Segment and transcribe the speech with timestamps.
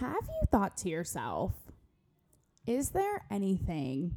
[0.00, 1.54] Have you thought to yourself,
[2.66, 4.16] is there anything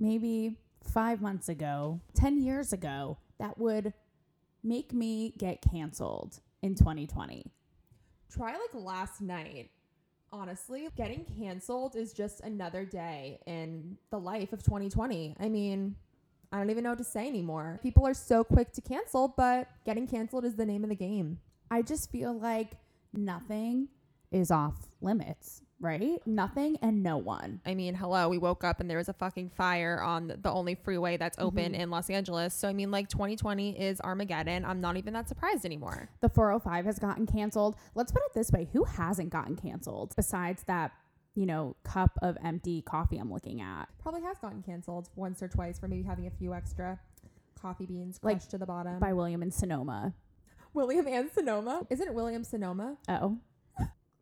[0.00, 3.92] maybe five months ago, 10 years ago, that would
[4.64, 7.46] make me get canceled in 2020?
[8.28, 9.70] Try like last night.
[10.32, 15.36] Honestly, getting canceled is just another day in the life of 2020.
[15.38, 15.94] I mean,
[16.50, 17.78] I don't even know what to say anymore.
[17.84, 21.38] People are so quick to cancel, but getting canceled is the name of the game.
[21.70, 22.72] I just feel like
[23.12, 23.90] nothing
[24.34, 26.20] is off limits, right?
[26.26, 27.60] Nothing and no one.
[27.64, 30.74] I mean, hello, we woke up and there was a fucking fire on the only
[30.74, 31.78] freeway that's open Mhm.
[31.78, 32.52] in Los Angeles.
[32.54, 34.64] So, I mean, like 2020 is Armageddon.
[34.64, 36.08] I'm not even that surprised anymore.
[36.20, 37.76] The 405 has gotten canceled.
[37.94, 40.92] Let's put it this way who hasn't gotten canceled besides that,
[41.34, 43.86] you know, cup of empty coffee I'm looking at?
[43.98, 46.98] Probably has gotten canceled once or twice for maybe having a few extra
[47.60, 48.98] coffee beans Like, crushed to the bottom.
[48.98, 50.14] By William and Sonoma.
[50.74, 51.86] William and Sonoma.
[51.88, 52.96] Isn't it William Sonoma?
[53.08, 53.38] Oh.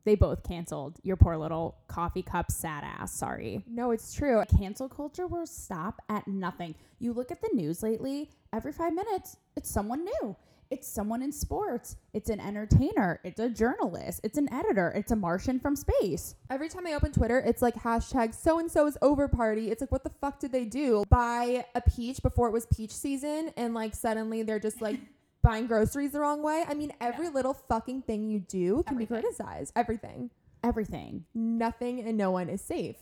[0.05, 3.13] They both canceled your poor little coffee cup sad ass.
[3.13, 3.65] Sorry.
[3.69, 4.43] No, it's true.
[4.59, 6.75] Cancel culture will stop at nothing.
[6.99, 10.37] You look at the news lately, every five minutes, it's someone new.
[10.73, 11.97] It's someone in sports.
[12.15, 13.21] It's an entertainer.
[13.25, 14.23] It's a journalist.
[14.25, 14.91] It's an editor.
[14.97, 16.35] It's a Martian from space.
[16.49, 19.71] Every time I open Twitter, it's like hashtag so and so is over party.
[19.71, 21.05] It's like, what the fuck did they do?
[21.11, 24.99] Buy a peach before it was peach season, and like suddenly they're just like
[25.43, 26.65] buying groceries the wrong way.
[26.69, 29.73] I mean, every little fucking thing you do can be criticized.
[29.77, 30.31] Everything.
[30.63, 31.25] Everything.
[31.35, 32.97] Nothing and no one is safe.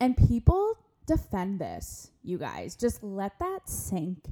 [0.00, 2.74] And people defend this, you guys.
[2.74, 4.24] Just let that sink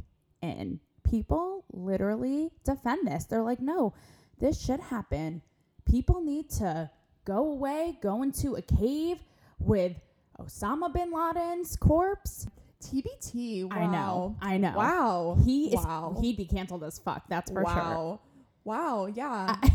[0.42, 0.80] in.
[1.05, 3.25] People literally defend this.
[3.25, 3.95] They're like, no,
[4.39, 5.42] this should happen.
[5.84, 6.91] People need to
[7.25, 9.19] go away, go into a cave
[9.58, 9.92] with
[10.41, 12.47] Osama bin Laden's corpse.
[12.83, 13.65] TBT.
[13.71, 13.77] Wow.
[13.77, 14.37] I know.
[14.41, 14.73] I know.
[14.77, 15.39] Wow.
[15.45, 16.17] He is Wow.
[16.21, 17.65] he'd be canceled as fuck, that's for sure.
[17.65, 18.20] wow.
[18.65, 19.07] Wow.
[19.07, 19.57] Yeah.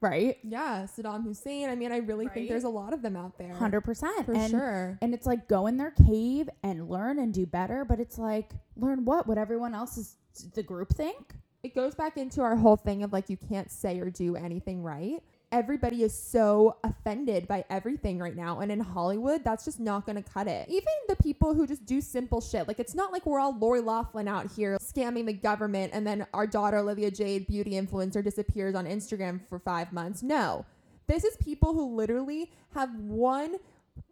[0.00, 0.36] Right?
[0.44, 0.86] yeah.
[0.86, 1.68] Saddam Hussein.
[1.68, 2.32] I mean, I really Right?
[2.34, 3.52] think there's a lot of them out there.
[3.52, 4.26] Hundred percent.
[4.26, 4.96] For and sure.
[5.02, 8.52] And it's like go in their cave and learn and do better, but it's like
[8.76, 9.26] learn what?
[9.26, 10.14] What everyone else is
[10.54, 11.34] the group think?
[11.64, 14.84] it goes back into our whole thing of like you can't say or do anything
[14.84, 15.20] right.
[15.50, 18.60] Everybody is so offended by everything right now.
[18.60, 20.68] And in Hollywood, that's just not going to cut it.
[20.68, 22.68] Even the people who just do simple shit.
[22.68, 26.26] Like, it's not like we're all Lori Laughlin out here scamming the government and then
[26.34, 30.22] our daughter, Olivia Jade, beauty influencer, disappears on Instagram for five months.
[30.22, 30.66] No.
[31.06, 33.56] This is people who literally have one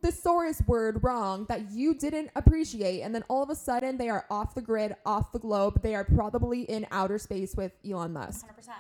[0.03, 4.27] thesaurus word wrong that you didn't appreciate and then all of a sudden they are
[4.31, 8.45] off the grid off the globe they are probably in outer space with elon musk
[8.47, 8.71] 100%.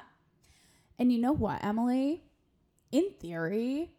[0.98, 2.22] And you know what, Emily?
[2.96, 3.90] In theory,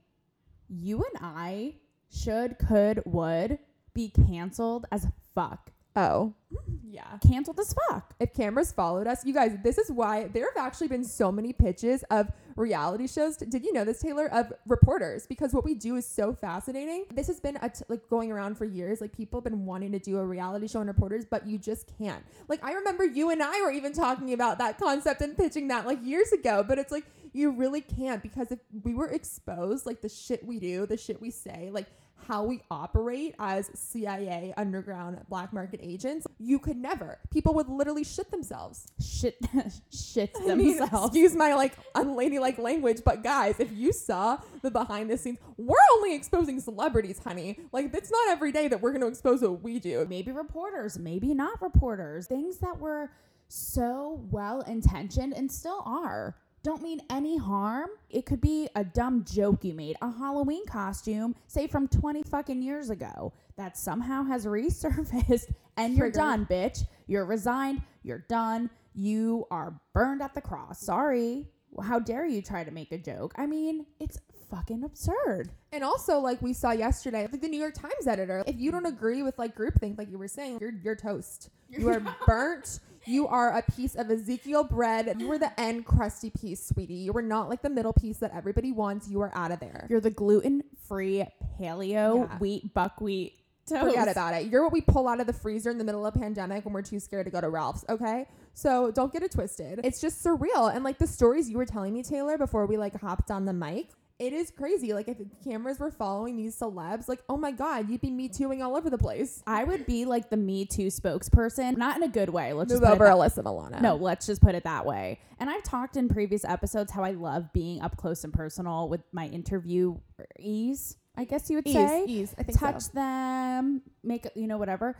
[0.67, 1.75] you and I
[2.11, 3.59] should, could, would
[3.93, 5.71] be canceled as fuck.
[5.95, 6.33] oh.
[6.53, 7.17] Mm, yeah.
[7.27, 8.13] Canceled as fuck.
[8.21, 11.51] if cameras followed us you guys this is why there have actually been so many
[11.51, 15.27] pitches of reality shows did you know this taylor of reporters?
[15.27, 17.03] Because what we do is so fascinating.
[17.13, 19.01] This has been a t- like going around for years.
[19.01, 21.91] Like people have been wanting to do a reality show on reporters but you just
[21.97, 22.23] can't.
[22.47, 25.85] Like i remember you and i were even talking about that concept and pitching that
[25.85, 27.05] like years ago but it's like
[27.37, 31.21] you really can't because if we were exposed like the shit we do the shit
[31.21, 31.87] we say like
[32.27, 37.19] how we operate as CIA underground black market agents, you could never.
[37.29, 38.87] People would literally shit themselves.
[38.99, 39.41] Shit,
[39.91, 41.07] shits I mean, themselves.
[41.07, 45.77] excuse my like unladylike language, but guys, if you saw the behind the scenes, we're
[45.95, 47.59] only exposing celebrities, honey.
[47.71, 50.05] Like it's not every day that we're going to expose what we do.
[50.09, 52.27] maybe reporters, maybe not reporters.
[52.27, 53.09] Things that were
[53.47, 56.35] so well intentioned and still are.
[56.63, 57.89] Don't mean any harm.
[58.09, 62.61] It could be a dumb joke you made, a Halloween costume, say from 20 fucking
[62.61, 66.13] years ago, that somehow has resurfaced and you're Triggered.
[66.13, 66.83] done, bitch.
[67.07, 67.81] You're resigned.
[68.03, 68.69] You're done.
[68.93, 70.81] You are burned at the cross.
[70.81, 71.47] Sorry.
[71.83, 73.33] How dare you try to make a joke?
[73.37, 74.17] I mean, it's
[74.49, 75.49] fucking absurd.
[75.71, 78.85] And also, like we saw yesterday, like the New York Times editor, if you don't
[78.85, 81.49] agree with like groupthink, like you were saying, you're you're toast.
[81.69, 82.79] You are burnt.
[83.05, 85.15] You are a piece of Ezekiel bread.
[85.17, 86.95] You were the end crusty piece, sweetie.
[86.95, 89.07] You were not like the middle piece that everybody wants.
[89.07, 89.87] You are out of there.
[89.89, 91.25] You're the gluten free
[91.59, 92.37] paleo Yeah.
[92.39, 93.33] wheat buckwheat
[93.65, 93.83] toast.
[93.85, 94.47] Forget about it.
[94.47, 96.73] You're what we pull out of the freezer in the middle of a pandemic when
[96.73, 98.25] we're too scared to go to Ralph's, okay?
[98.53, 99.81] So don't get it twisted.
[99.83, 100.73] It's just surreal.
[100.73, 103.53] And like the stories you were telling me, Taylor, before we like hopped on the
[103.53, 103.87] mic,
[104.19, 104.93] it is crazy.
[104.93, 108.63] Like if cameras were following these celebs, like, oh my God, you'd be me tooing
[108.63, 109.43] all over the place.
[109.45, 112.53] I would be like the Me Too spokesperson, not in a good way.
[112.53, 113.79] Let's Move just over that- Alyssa Milano.
[113.79, 115.19] No, let's just put it that way.
[115.39, 119.01] And I've talked in previous episodes how I love being up close and personal with
[119.11, 120.95] my interviewees.
[121.15, 122.35] I guess you would ease, say ease.
[122.37, 122.91] I think touch so.
[122.93, 124.97] them, make you know, whatever.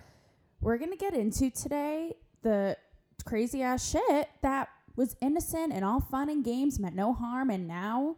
[0.62, 2.78] We're gonna get into today the
[3.26, 7.68] crazy ass shit that was innocent and all fun and games, meant no harm, and
[7.68, 8.16] now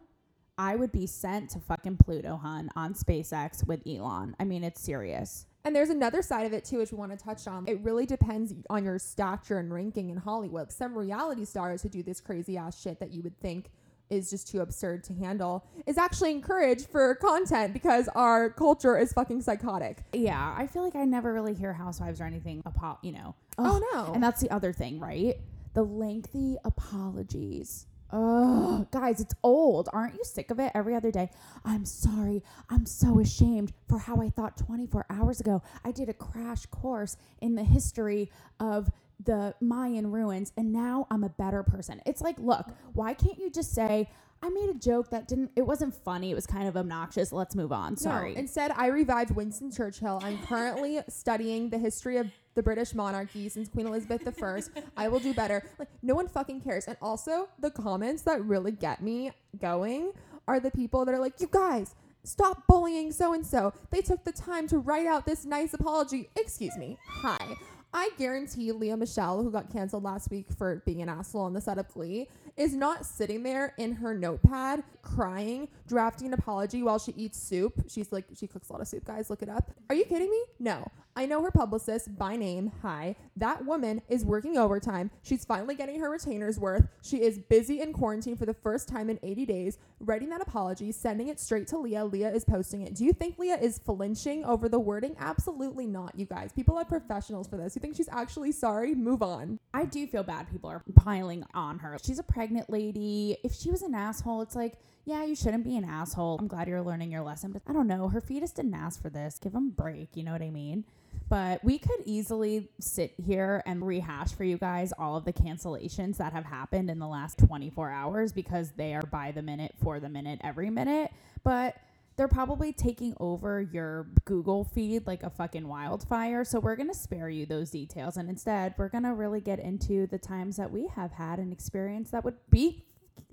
[0.60, 4.36] I would be sent to fucking Pluto, hun, on SpaceX with Elon.
[4.38, 5.46] I mean, it's serious.
[5.64, 7.66] And there's another side of it too, which we want to touch on.
[7.66, 10.70] It really depends on your stature and ranking in Hollywood.
[10.70, 13.70] Some reality stars who do this crazy ass shit that you would think
[14.10, 19.14] is just too absurd to handle is actually encouraged for content because our culture is
[19.14, 20.04] fucking psychotic.
[20.12, 23.34] Yeah, I feel like I never really hear housewives or anything about, you know.
[23.56, 24.12] Oh, no.
[24.12, 25.38] And that's the other thing, right?
[25.72, 27.86] The lengthy apologies.
[28.12, 29.88] Oh, guys, it's old.
[29.92, 31.30] Aren't you sick of it every other day?
[31.64, 32.42] I'm sorry.
[32.68, 35.62] I'm so ashamed for how I thought 24 hours ago.
[35.84, 38.90] I did a crash course in the history of
[39.24, 42.00] the Mayan ruins, and now I'm a better person.
[42.06, 44.08] It's like, look, why can't you just say,
[44.42, 46.30] I made a joke that didn't, it wasn't funny.
[46.30, 47.30] It was kind of obnoxious.
[47.30, 47.96] Let's move on.
[47.96, 48.32] Sorry.
[48.32, 50.18] No, instead, I revived Winston Churchill.
[50.22, 54.62] I'm currently studying the history of the British monarchy since Queen Elizabeth I.
[54.96, 55.62] I will do better.
[55.78, 56.86] Like, no one fucking cares.
[56.86, 60.12] And also, the comments that really get me going
[60.48, 61.94] are the people that are like, you guys,
[62.24, 63.74] stop bullying so and so.
[63.90, 66.30] They took the time to write out this nice apology.
[66.34, 66.98] Excuse me.
[67.06, 67.56] Hi.
[67.92, 71.60] I guarantee Lea Michele, who got canceled last week for being an asshole on the
[71.60, 76.98] set of Glee, is not sitting there in her notepad crying, drafting an apology while
[76.98, 77.72] she eats soup.
[77.88, 79.30] She's like, she cooks a lot of soup, guys.
[79.30, 79.72] Look it up.
[79.88, 80.42] Are you kidding me?
[80.58, 80.86] No.
[81.16, 82.70] I know her publicist by name.
[82.82, 83.16] Hi.
[83.36, 85.10] That woman is working overtime.
[85.22, 86.86] She's finally getting her retainer's worth.
[87.02, 90.92] She is busy in quarantine for the first time in 80 days, writing that apology,
[90.92, 92.02] sending it straight to Lea.
[92.02, 92.94] Lea is posting it.
[92.94, 95.16] Do you think Lea is flinching over the wording?
[95.18, 96.52] Absolutely not, you guys.
[96.52, 97.74] People are professionals for this.
[97.74, 98.94] You think she's actually sorry?
[98.94, 99.58] Move on.
[99.74, 101.98] I do feel bad people are piling on her.
[102.04, 103.36] She's a pregnant lady.
[103.42, 104.78] If she was an asshole, it's like,
[105.10, 106.38] yeah, you shouldn't be an asshole.
[106.38, 108.08] I'm glad you're learning your lesson, but I don't know.
[108.08, 109.38] Her fetus didn't ask for this.
[109.40, 110.16] Give them a break.
[110.16, 110.84] You know what I mean?
[111.28, 116.16] But we could easily sit here and rehash for you guys all of the cancellations
[116.18, 119.98] that have happened in the last 24 hours because they are by the minute, for
[119.98, 121.10] the minute, every minute.
[121.42, 121.76] But
[122.16, 126.44] they're probably taking over your Google feed like a fucking wildfire.
[126.44, 128.16] So we're going to spare you those details.
[128.16, 131.50] And instead, we're going to really get into the times that we have had an
[131.50, 132.84] experience that would be,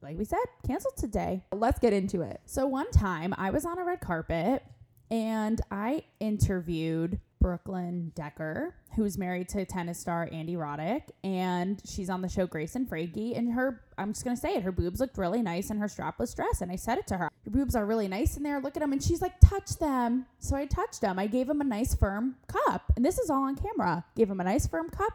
[0.01, 1.43] like we said, canceled today.
[1.51, 2.41] Let's get into it.
[2.45, 4.63] So one time I was on a red carpet
[5.09, 12.21] and I interviewed Brooklyn Decker, who's married to tennis star Andy Roddick, and she's on
[12.21, 13.35] the show Grace and Frankie.
[13.35, 16.35] And her, I'm just gonna say it, her boobs looked really nice in her strapless
[16.35, 16.61] dress.
[16.61, 18.59] And I said it to her, your boobs are really nice in there.
[18.59, 18.91] Look at them.
[18.91, 20.25] And she's like, touch them.
[20.39, 21.19] So I touched them.
[21.19, 24.03] I gave him a nice firm cup, and this is all on camera.
[24.15, 25.13] Gave him a nice firm cup,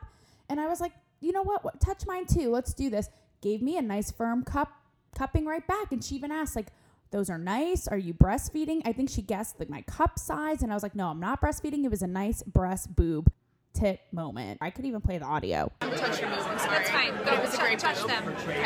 [0.49, 1.65] and I was like, you know what?
[1.65, 2.51] what touch mine too.
[2.51, 3.09] Let's do this.
[3.43, 4.73] Gave me a nice firm cup,
[5.15, 5.93] cupping right back.
[5.93, 6.69] And she even asked like
[7.11, 7.87] those are nice.
[7.89, 8.81] Are you breastfeeding?
[8.87, 11.43] I think she guessed like my cup size, and I was like, no, I'm not
[11.43, 11.85] breastfeeding.
[11.85, 13.31] It was a nice breast boob
[13.75, 14.59] tit moment.
[14.63, 15.71] I could even play the audio.
[15.81, 16.43] touch your boobs.
[16.47, 16.79] I'm sorry.
[16.79, 17.13] That's fine.
[17.25, 17.33] Go.
[17.35, 18.09] It was a great touch boob.
[18.09, 18.29] them.
[18.29, 18.61] Okay.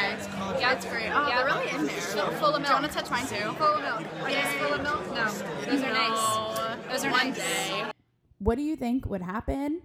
[0.61, 1.11] Yeah, it's great.
[1.12, 1.96] Oh, Yeah, they're really in there.
[1.96, 2.67] Full, full of milk.
[2.67, 3.52] Do you want to touch mine too?
[3.55, 4.22] Full of milk.
[4.22, 5.06] Are these full of milk?
[5.14, 5.25] No.
[5.64, 6.88] Those are nice.
[6.90, 7.37] Those are One nice.
[7.37, 7.84] day.
[8.38, 9.82] What do you think would happen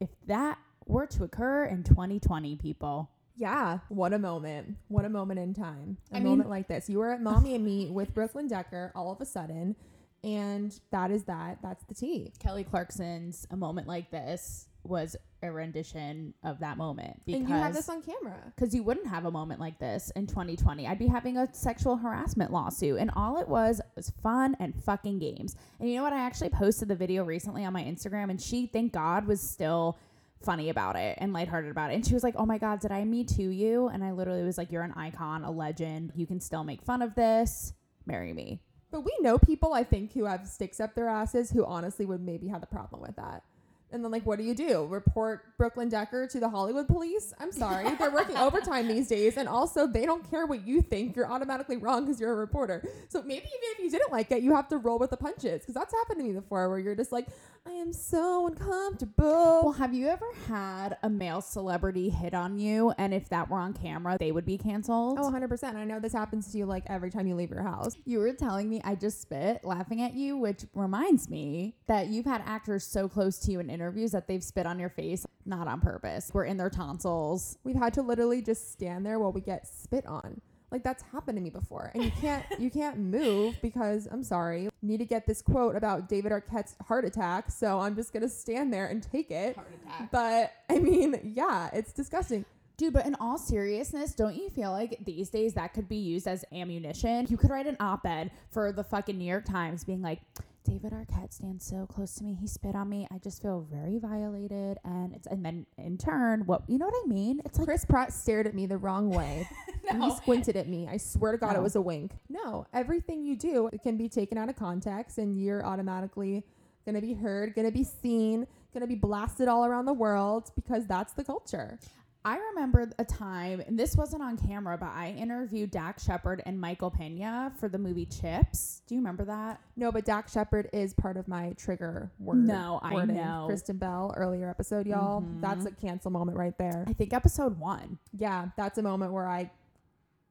[0.00, 3.10] if that were to occur in 2020, people?
[3.38, 4.76] Yeah, what a moment.
[4.88, 5.96] What a moment in time.
[6.12, 6.88] A I mean- moment like this.
[6.90, 9.76] You were at Mommy and Me with Brooklyn Decker all of a sudden,
[10.24, 11.58] and that is that.
[11.62, 12.32] That's the tea.
[12.40, 17.54] Kelly Clarkson's A Moment Like This was a rendition of that moment because and you
[17.54, 18.36] have this on camera.
[18.56, 20.86] because you wouldn't have a moment like this in 2020.
[20.86, 25.18] I'd be having a sexual harassment lawsuit, and all it was was fun and fucking
[25.20, 25.54] games.
[25.78, 26.12] And you know what?
[26.12, 29.96] I actually posted the video recently on my Instagram, and she, thank God, was still
[30.42, 31.94] funny about it and lighthearted about it.
[31.94, 34.42] And she was like, "Oh my God, did I me too you?" And I literally
[34.42, 36.12] was like, "You're an icon, a legend.
[36.14, 37.72] You can still make fun of this.
[38.06, 41.64] Marry me." But we know people, I think, who have sticks up their asses who
[41.64, 43.42] honestly would maybe have a problem with that.
[43.90, 44.84] And then, like, what do you do?
[44.84, 47.32] Report Brooklyn Decker to the Hollywood police?
[47.38, 47.88] I'm sorry.
[47.98, 49.38] They're working overtime these days.
[49.38, 51.16] And also, they don't care what you think.
[51.16, 52.86] You're automatically wrong because you're a reporter.
[53.08, 55.60] So maybe even if you didn't like it, you have to roll with the punches.
[55.60, 57.28] Because that's happened to me before where you're just like,
[57.68, 59.60] I am so uncomfortable.
[59.62, 63.58] Well, have you ever had a male celebrity hit on you, and if that were
[63.58, 65.18] on camera, they would be canceled?
[65.20, 65.74] Oh, 100%.
[65.74, 67.94] I know this happens to you like every time you leave your house.
[68.06, 72.24] You were telling me I just spit laughing at you, which reminds me that you've
[72.24, 75.68] had actors so close to you in interviews that they've spit on your face, not
[75.68, 76.30] on purpose.
[76.32, 77.58] We're in their tonsils.
[77.64, 80.40] We've had to literally just stand there while we get spit on.
[80.70, 81.90] Like that's happened to me before.
[81.94, 84.68] And you can't you can't move because I'm sorry.
[84.82, 88.72] Need to get this quote about David Arquette's heart attack, so I'm just gonna stand
[88.72, 89.56] there and take it.
[89.56, 90.10] Heart attack.
[90.10, 92.44] But I mean, yeah, it's disgusting.
[92.76, 96.28] Dude, but in all seriousness, don't you feel like these days that could be used
[96.28, 97.26] as ammunition?
[97.28, 100.20] You could write an op ed for the fucking New York Times being like,
[100.64, 102.34] David Arquette stands so close to me.
[102.34, 103.08] He spit on me.
[103.10, 104.78] I just feel very violated.
[104.84, 107.40] And it's, and then in turn, what, you know what I mean?
[107.44, 109.48] It's like, Chris Pratt stared at me the wrong way.
[109.94, 110.86] And he squinted at me.
[110.90, 111.60] I swear to God, No.
[111.60, 112.12] it was a wink.
[112.28, 116.44] No, everything you do it can be taken out of context, and you're automatically
[116.86, 121.12] gonna be heard, gonna be seen, gonna be blasted all around the world because that's
[121.14, 121.78] the culture.
[122.24, 126.60] I remember a time, and this wasn't on camera, but I interviewed Dax Shepard and
[126.60, 128.82] Michael Pena for the movie Chips.
[128.86, 129.60] Do you remember that?
[129.76, 132.38] No, but Dax Shepard is part of my trigger word.
[132.44, 133.16] No, I wording.
[133.16, 133.44] know.
[133.46, 135.22] Kristen Bell, earlier episode, y'all.
[135.22, 135.40] Mhm.
[135.40, 136.84] That's a cancel moment right there.
[136.88, 137.98] I think episode one.
[138.12, 139.50] Yeah, that's a moment where I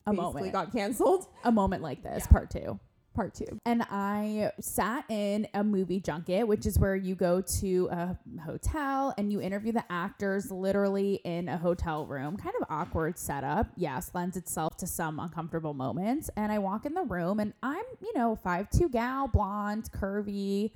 [0.07, 0.53] A basically moment.
[0.53, 1.27] got canceled.
[1.43, 2.31] a moment like this, Yeah.
[2.31, 2.79] part two.
[3.13, 3.59] Part two.
[3.65, 9.11] And I sat in a movie junket, which is where you go to a hotel
[9.17, 12.37] and you interview the actors literally in a hotel room.
[12.37, 13.69] Kind of awkward setup.
[13.75, 16.29] Yes, lends itself to some uncomfortable moments.
[16.37, 20.73] And I walk in the room and I'm, you know, five two gal, blonde, curvy.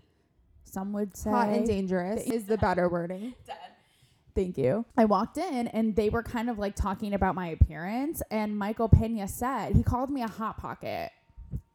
[0.64, 3.36] Some would say Hot and dangerous is the better wording.
[4.36, 4.86] Thank you.
[4.98, 8.22] I walked in and they were kind of like talking about my appearance.
[8.32, 11.12] And Michael Pena said, he called me a hot pocket.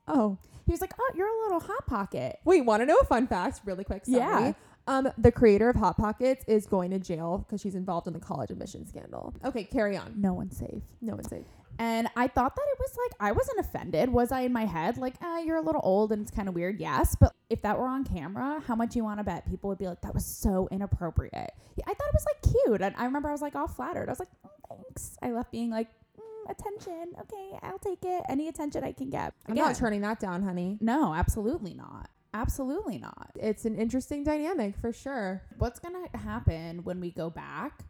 [0.09, 2.39] Oh, He was like, Oh, you're a little hot pocket.
[2.45, 3.61] wait, want to know a fun fact?
[3.65, 4.07] Really quick.
[4.07, 4.19] Sorry.
[4.19, 4.53] Yeah.
[4.89, 8.21] Um, the creator of Hot Pockets is going to jail because she's involved in the
[8.21, 9.35] college admission scandal.
[9.45, 10.15] Okay, carry on.
[10.17, 10.81] No one's safe.
[11.01, 11.45] No one's safe.
[11.79, 14.09] And I thought that it was like, I wasn't offended.
[14.11, 14.97] Was I in my head?
[14.97, 16.81] Like, ah, you're a little old and it's kind of weird.
[16.81, 17.17] Yes.
[17.19, 19.87] But if that were on camera, how much you want to bet people would be
[19.87, 21.53] like, that was so inappropriate.
[21.77, 22.81] Yeah, I thought it was like cute.
[22.83, 24.09] And I remember I was like all flattered.
[24.09, 25.17] I was like, "Mm, thanks.
[25.23, 27.13] I left being like, mm, attention.
[27.21, 28.23] Okay, I'll take it.
[28.29, 29.35] Any attention I can get.
[29.47, 30.79] I'm not turning that down, honey.
[30.81, 32.09] No, absolutely not.
[32.35, 33.31] Absolutely not.
[33.35, 35.43] It's an interesting dynamic for sure.
[35.59, 37.83] What's going to happen when we go back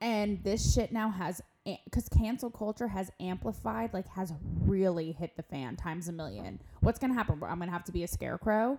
[0.00, 1.42] and this shit now has
[1.84, 4.32] because cancel culture has amplified like has
[4.64, 8.02] really hit the fan times a million what's gonna happen i'm gonna have to be
[8.02, 8.78] a scarecrow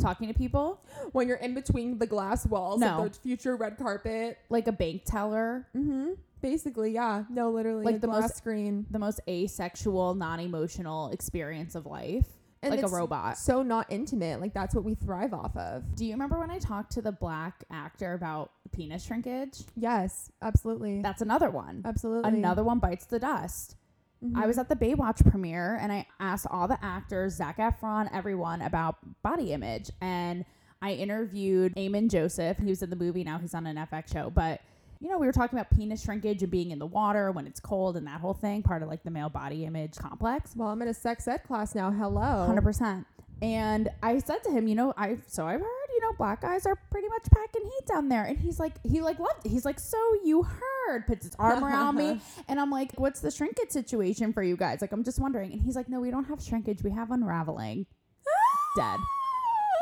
[0.00, 0.80] talking to people
[1.12, 3.04] When you're in between the glass walls No.
[3.06, 4.38] of the future red carpet.
[4.48, 6.12] like a bank teller Mm-hmm.
[6.40, 7.24] Basically, yeah.
[7.28, 8.86] No, literally, Like the glass most- screen.
[8.90, 12.26] the most asexual non-emotional experience of life
[12.62, 14.40] And like a robot So not intimate.
[14.40, 15.94] Like that's what we thrive off of.
[15.94, 21.00] do you remember when i talked to the black actor about penis shrinkage Yes, absolutely.
[21.02, 22.28] that's another one absolutely.
[22.30, 23.76] another one bites the dust
[24.22, 24.36] Mhm.
[24.36, 28.60] I was at the Baywatch premiere and I asked all the actors, Zac Efron, everyone
[28.60, 29.88] about body image.
[30.02, 30.44] And
[30.82, 32.58] I interviewed Eamon Joseph.
[32.58, 34.28] He was in the movie, now he's on an FX show.
[34.28, 34.60] But,
[35.00, 37.58] you know, we were talking about penis shrinkage and being in the water when it's
[37.58, 40.54] cold and that whole thing, part of like the male body image complex.
[40.54, 41.90] Well, I'm in a sex ed class now.
[41.90, 42.46] Hello.
[42.48, 43.06] 100%.
[43.42, 46.66] And I said to him, you know, I so I've heard, you know, black guys
[46.66, 48.24] are pretty much packing heat down there.
[48.24, 49.48] And he's like, he like loved it.
[49.48, 52.20] He's like, so you heard, puts his arm around me.
[52.48, 54.82] And I'm like, what's the shrinkage situation for you guys?
[54.82, 55.52] Like, I'm just wondering.
[55.52, 56.82] And he's like, no, we don't have shrinkage.
[56.82, 57.86] We have unraveling.
[58.76, 58.98] Dead.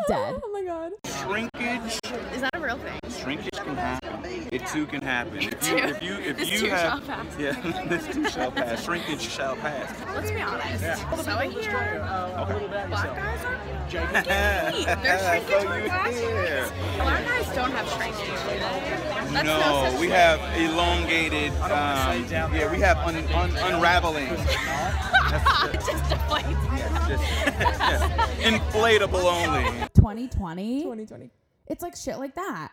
[0.06, 0.40] Dead.
[0.44, 0.92] Oh my god.
[1.22, 1.98] Shrinkage,
[2.32, 3.07] Is that a real thing?
[3.22, 4.48] Shrinkage can happen.
[4.52, 5.38] It too can happen.
[5.38, 7.52] If you, if you, if This you have, yeah,
[7.88, 8.84] this too shall pass.
[8.84, 9.92] Shrinkage shall pass.
[10.14, 11.24] Let's be honest.
[11.24, 11.62] So I hear
[12.88, 15.02] black guys are shrinking.
[15.02, 16.66] There's So shrinkage you for black hear.
[16.66, 16.70] guys.
[16.96, 19.32] Black guys don't have shrinkage.
[19.32, 20.10] That's no, No, we thing.
[20.10, 21.52] have elongated.
[21.60, 24.28] Um, yeah, we have un, un, unraveling.
[25.28, 27.08] It just deflates.
[27.08, 27.22] Just,
[28.40, 29.64] inflatable only.
[29.94, 30.82] 2020.
[30.84, 31.30] 2020.
[31.66, 32.70] It's like shit like that.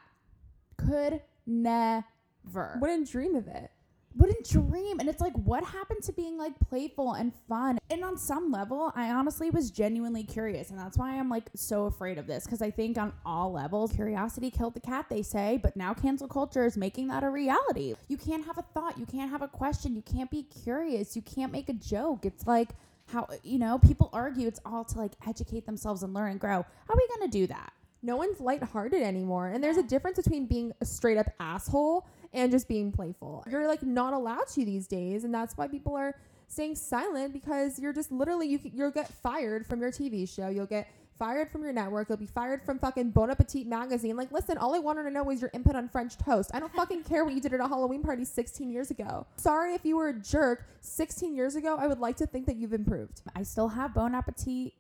[0.78, 2.78] Could never.
[2.82, 3.72] Wouldn't dream of it.
[4.18, 5.00] wouldn't dream.
[5.00, 7.78] And it's like, what happened to being like playful and fun?
[7.90, 10.70] And on some level, I honestly was genuinely curious.
[10.70, 12.48] And that's why I'm like so afraid of this.
[12.48, 15.60] Cause I think on all levels, curiosity killed the cat, they say.
[15.62, 17.96] But now cancel culture is making that a reality.
[18.08, 18.98] You can't have a thought.
[18.98, 19.96] You can't have a question.
[19.96, 21.16] You can't be curious.
[21.16, 22.26] You can't make a joke.
[22.26, 22.70] It's like,
[23.08, 26.66] how, you know, people argue it's all to like educate themselves and learn and grow.
[26.88, 27.72] How are we going to do that?
[28.06, 29.48] No one's lighthearted anymore.
[29.48, 33.44] And there's a difference between being a straight up asshole and just being playful.
[33.50, 35.24] You're like not allowed to these days.
[35.24, 36.16] And that's why people are
[36.48, 40.50] staying silent because you're just literally you you'll get fired from your TV show.
[40.50, 42.10] You'll get fired from your network.
[42.10, 44.16] You'll be fired from fucking Bon Appetit magazine.
[44.16, 46.52] Like, listen, all I wanted to know was your input on French toast.
[46.54, 49.26] I don't fucking care what you did at a Halloween party 16 years ago.
[49.38, 51.78] Sorry if you were a jerk 16 years ago.
[51.80, 53.22] I would like to think that you've improved.
[53.36, 54.74] I still have Bon Appetit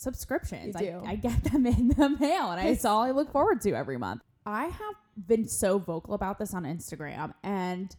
[0.00, 0.74] subscriptions.
[0.76, 3.98] I, I get them in the mail, and it's all I look forward to every
[3.98, 4.22] month.
[4.46, 4.94] I have
[5.26, 7.94] been so vocal about this on Instagram, and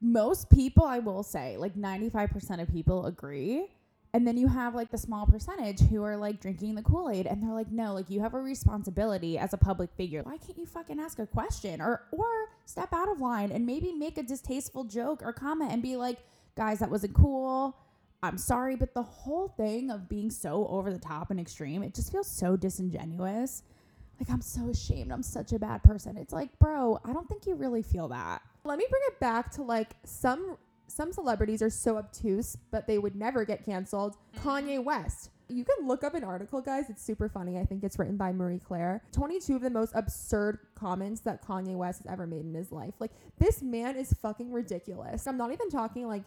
[0.00, 3.68] most people, I will say, like 95% of people agree.
[4.14, 7.26] And then you have like the small percentage who are like drinking the Kool Aid,
[7.26, 10.22] and they're like, no, like you have a responsibility as a public figure.
[10.22, 12.26] Why can't you fucking ask a question or or
[12.66, 16.18] step out of line and maybe make a distasteful joke or comment and be like,
[16.56, 17.74] guys, that wasn't cool.
[18.22, 21.94] I'm sorry, but the whole thing of being so over the top and extreme, it
[21.94, 23.64] just feels so disingenuous.
[24.20, 25.10] Like I'm so ashamed.
[25.10, 26.16] I'm such a bad person.
[26.16, 28.42] It's like, bro, I don't think you really feel that.
[28.64, 32.98] Let me bring it back to like some some celebrities are so obtuse, but they
[32.98, 34.16] would never get canceled.
[34.36, 34.48] Mm-hmm.
[34.48, 35.30] Kanye West.
[35.48, 36.88] You can look up an article, guys.
[36.88, 37.58] It's super funny.
[37.58, 39.02] I think it's written by Marie Claire.
[39.12, 42.94] 22 of the most absurd comments that Kanye West has ever made in his life.
[43.00, 45.26] Like, this man is fucking ridiculous.
[45.26, 46.22] I'm not even talking like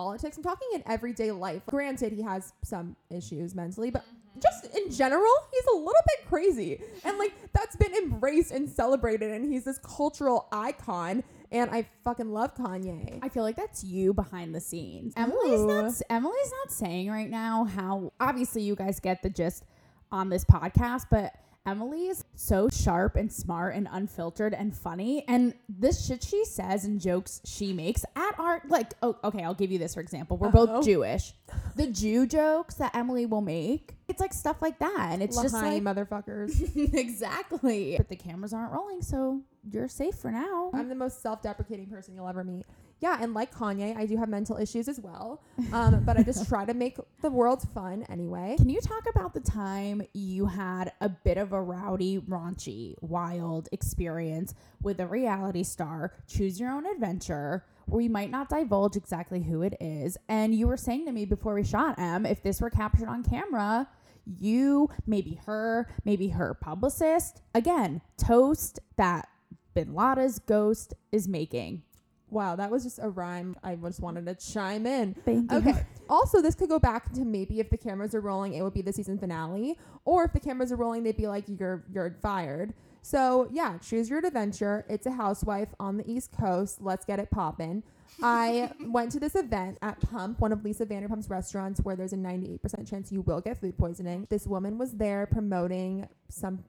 [0.00, 1.62] politics, I'm talking in everyday life.
[1.66, 4.40] Granted, he has some issues mentally, but mm-hmm.
[4.40, 6.80] just in general, he's a little bit crazy.
[7.04, 11.22] And like, that's been embraced and celebrated, and he's this cultural icon.
[11.52, 13.18] And I fucking love Kanye.
[13.22, 15.12] I feel like that's you behind the scenes.
[15.16, 16.00] Emily's not Ooh.
[16.08, 19.64] Emily's not saying right now how obviously you guys get the gist
[20.10, 21.34] on this podcast, but
[21.66, 25.24] Emily is so sharp and smart and unfiltered and funny.
[25.28, 29.54] And this shit she says and jokes she makes at our like oh okay, I'll
[29.54, 30.38] give you this for example.
[30.38, 30.66] We're Uh-oh.
[30.66, 31.34] both Jewish.
[31.76, 35.10] The Jew jokes that Emily will make, it's like stuff like that.
[35.12, 36.76] And it's just like motherfuckers.
[36.94, 37.96] exactly.
[37.96, 40.70] But the cameras aren't rolling, so you're safe for now.
[40.72, 42.64] I'm the most self-deprecating person you'll ever meet.
[43.00, 45.42] Yeah, and like Kanye, I do have mental issues as well.
[45.72, 48.56] Um, but I just try to make the world fun anyway.
[48.58, 53.68] Can you talk about the time you had a bit of a rowdy, raunchy, wild
[53.72, 59.62] experience with a reality star, Choose Your Own Adventure, we might not divulge exactly who
[59.62, 60.18] it is?
[60.28, 63.22] And you were saying to me before we shot M, if this were captured on
[63.22, 63.88] camera,
[64.26, 69.28] you, maybe her, maybe her publicist, again, toast that
[69.74, 71.82] Bin Laden's ghost is making.
[72.30, 73.56] Wow, that was just a rhyme.
[73.62, 75.14] I just wanted to chime in.
[75.14, 75.58] Thank you.
[75.58, 75.86] Okay.
[76.08, 78.82] also, this could go back to maybe if the cameras are rolling, it would be
[78.82, 82.72] the season finale, or if the cameras are rolling, they'd be like you're you're fired.
[83.02, 84.84] So yeah, choose your adventure.
[84.88, 86.80] It's a housewife on the East Coast.
[86.80, 87.82] Let's get it poppin'.
[88.22, 92.16] I went to this event at Pump, one of Lisa Vanderpump's restaurants, where there's a
[92.16, 94.26] 98% chance you will get food poisoning.
[94.30, 96.64] This woman was there promoting some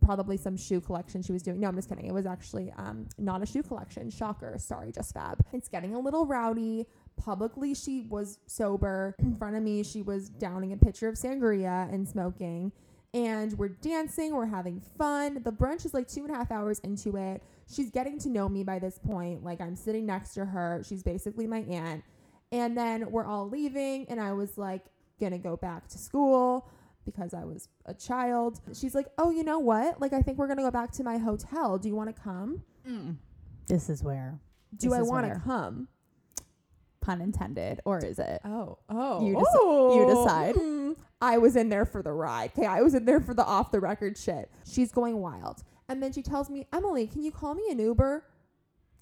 [0.00, 1.60] probably some shoe collection she was doing.
[1.60, 2.06] No, I'm just kidding.
[2.06, 4.10] It was actually um, not a shoe collection.
[4.10, 4.56] Shocker.
[4.58, 5.44] Sorry, just fab.
[5.52, 6.86] It's getting a little rowdy.
[7.16, 9.14] Publicly, she was sober.
[9.18, 12.72] In front of me, she was downing a pitcher of sangria and smoking.
[13.14, 15.42] And we're dancing, we're having fun.
[15.42, 17.42] The brunch is like two and a half hours into it.
[17.66, 19.42] She's getting to know me by this point.
[19.42, 20.82] Like, I'm sitting next to her.
[20.86, 22.04] She's basically my aunt.
[22.52, 24.84] And then we're all leaving, and I was like,
[25.20, 26.68] gonna go back to school
[27.10, 28.60] because I was a child.
[28.74, 30.00] She's like, "Oh, you know what?
[30.00, 31.78] Like I think we're going to go back to my hotel.
[31.78, 32.62] Do you want to come?
[33.66, 34.40] This is where.
[34.76, 35.88] Do This I want to come?"
[37.00, 38.40] Pun intended, or is it?
[38.44, 39.26] Oh, oh.
[39.26, 39.98] You deci- oh.
[39.98, 40.54] you decide.
[40.56, 40.96] Mm.
[41.22, 42.50] I was in there for the ride.
[42.56, 44.50] Okay, I was in there for the off the record shit.
[44.70, 45.62] She's going wild.
[45.88, 48.24] And then she tells me, "Emily, can you call me an Uber?"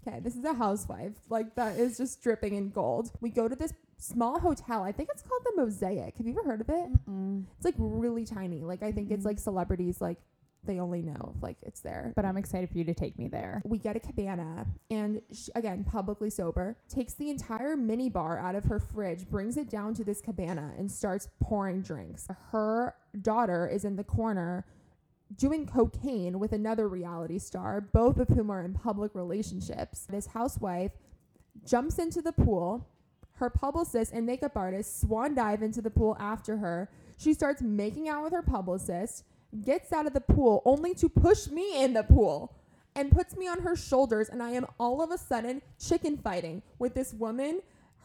[0.06, 1.14] Okay, this is a housewife.
[1.28, 3.10] Like that is just dripping in gold.
[3.20, 4.82] We go to this small hotel.
[4.82, 6.16] I think it's called the Mosaic.
[6.18, 6.90] Have you ever heard of it?
[7.56, 8.62] It's like really tiny.
[8.64, 9.26] Like I think it's Mm.
[9.26, 10.18] like celebrities like
[10.64, 12.12] they only know if like it's there.
[12.16, 13.62] But I'm excited for you to take me there.
[13.64, 18.54] we get a cabana and sh again publicly sober takes the entire mini bar out
[18.56, 23.68] of her fridge brings it down to this cabana and starts pouring drinks her daughter
[23.68, 24.64] is in the corner
[25.36, 30.92] doing cocaine with another reality star both of whom are in public relationships this housewife
[31.64, 32.88] jumps into the pool
[33.36, 38.08] her publicist and makeup artist swan dive into the pool after her she starts making
[38.08, 39.24] out with her publicist
[39.64, 42.54] gets out of the pool only to push me in the pool
[42.96, 46.62] and puts me on her shoulders and I am all of a sudden chicken fighting
[46.78, 47.60] with this woman,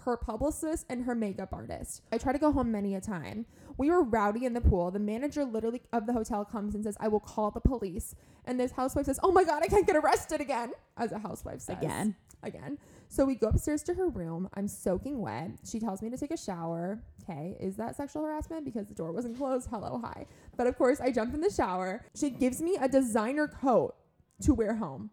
[0.06, 2.02] her publicist and her makeup artist.
[2.12, 3.46] I try to go home many a time.
[3.78, 4.92] We were rowdy in the pool.
[4.92, 8.16] The manager literally of the hotel comes and says, "I will call the police."
[8.46, 11.62] And this housewife says, "Oh my god, I can't get arrested again." As a housewife
[11.62, 11.78] says.
[11.78, 12.16] Again.
[12.44, 12.78] Again.
[13.12, 14.48] So we go upstairs to her room.
[14.54, 15.52] I'm soaking wet.
[15.70, 17.04] She tells me to take a shower.
[17.22, 19.68] Okay, is that sexual harassment because the door wasn't closed?
[19.70, 20.26] Hello, hi.
[20.56, 22.06] But of course, I jump in the shower.
[22.16, 23.96] She gives me a designer coat
[24.44, 25.10] to wear home.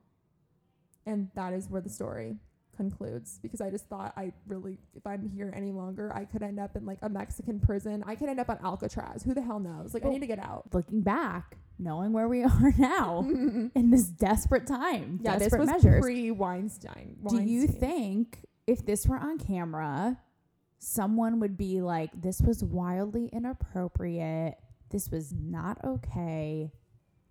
[1.06, 2.36] And that is where the story
[2.78, 6.58] concludes because I just thought I really, if I'm here any longer, I could end
[6.58, 8.02] up in like a Mexican prison.
[8.06, 9.22] I could end up on Alcatraz.
[9.24, 9.92] Who the hell knows?
[9.92, 10.64] Like, I need to get out.
[10.72, 13.20] Looking back, knowing where we are now
[13.74, 16.00] in this desperate time, Yeah, this desperate was measures.
[16.02, 17.16] pre Weinstein.
[17.28, 20.18] Do you think if this were on camera,
[20.78, 24.54] someone would be like, "This was wildly inappropriate.
[24.90, 26.72] This was not okay."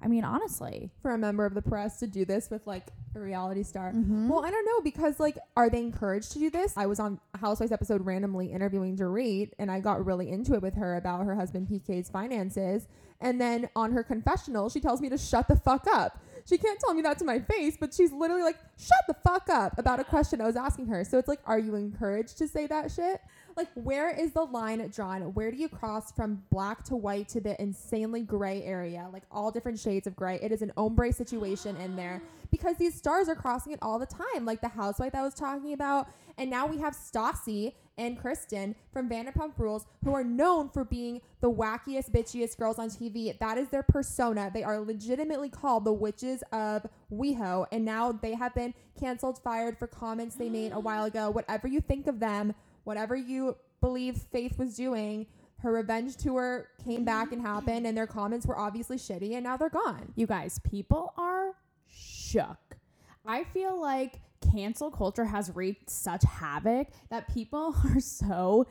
[0.01, 3.19] I mean, honestly, for a member of the press to do this with like a
[3.19, 3.91] reality star?
[3.93, 4.27] Mhm.
[4.27, 6.73] Well, I don't know because like, are they encouraged to do this?
[6.77, 10.75] I was on Housewives episode randomly interviewing Dorit, and I got really into it with
[10.75, 12.88] her about her husband PK's finances.
[13.19, 16.19] And then on her confessional, she tells me to shut the fuck up.
[16.45, 19.49] she can't tell me that to my face, but she's literally like, shut the fuck
[19.49, 21.03] up about a question I was asking her.
[21.03, 23.19] So it's like, are you encouraged to say that shit?
[23.58, 25.34] Like, where is the line drawn?
[25.34, 29.10] Where do you cross from black to white to the insanely gray area?
[29.12, 30.38] Like, all different shades of gray.
[30.43, 34.06] It is an ombre situation in there because these stars are crossing it all the
[34.06, 34.46] time.
[34.46, 36.08] Like the housewife I was talking about.
[36.38, 41.22] And now we have Stassi and Kristen from Vanderpump Rules who are known for being
[41.41, 43.36] the wackiest, bitchiest girls on TV.
[43.39, 44.52] That is their persona.
[44.54, 47.65] They are legitimately called the witches of WeHo.
[47.72, 51.32] And now they have been canceled, fired for comments they made a while ago.
[51.32, 52.54] Whatever you think of them,
[52.88, 58.08] whatever you believe Faith was doing, her revenge tour came back and happened, and their
[58.08, 60.13] comments were obviously shitty, and now they're gone.
[60.15, 61.54] You guys, people are
[61.86, 62.78] shook.
[63.26, 64.21] I feel like
[64.54, 68.67] cancel culture has wreaked such havoc that people are so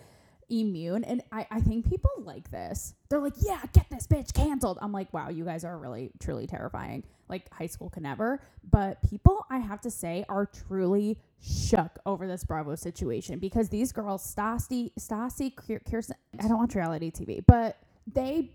[0.48, 1.04] immune.
[1.04, 2.94] And I, I think people like this.
[3.09, 4.78] They're like, yeah, get this bitch canceled.
[4.80, 7.04] I'm like, wow, you guys are really, truly terrifying.
[7.28, 8.40] Like, high school can never.
[8.70, 13.92] But people, I have to say, are truly shook over this Bravo situation because these
[13.92, 15.52] girls, Stassi, Stassi,
[15.85, 18.50] Kirsten, I don't watch reality TV, but they,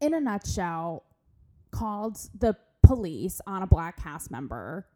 [0.00, 1.04] in a nutshell,
[1.70, 4.86] called the police on a black cast member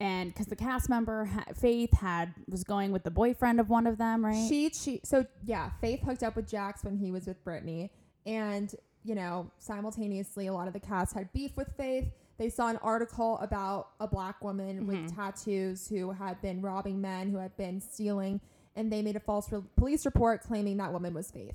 [0.00, 3.98] and because the cast member Faith had was going with the boyfriend of one of
[3.98, 4.48] them, right?
[4.48, 7.90] She she so yeah, Faith hooked up with Jax when he was with Brittany,
[8.26, 12.06] and you know simultaneously a lot of the cast had beef with Faith.
[12.38, 14.86] They saw an article about a black woman Mhm.
[14.86, 18.40] with tattoos who had been robbing men, who had been stealing,
[18.74, 21.54] and they made a false re- police report claiming that woman was Faith.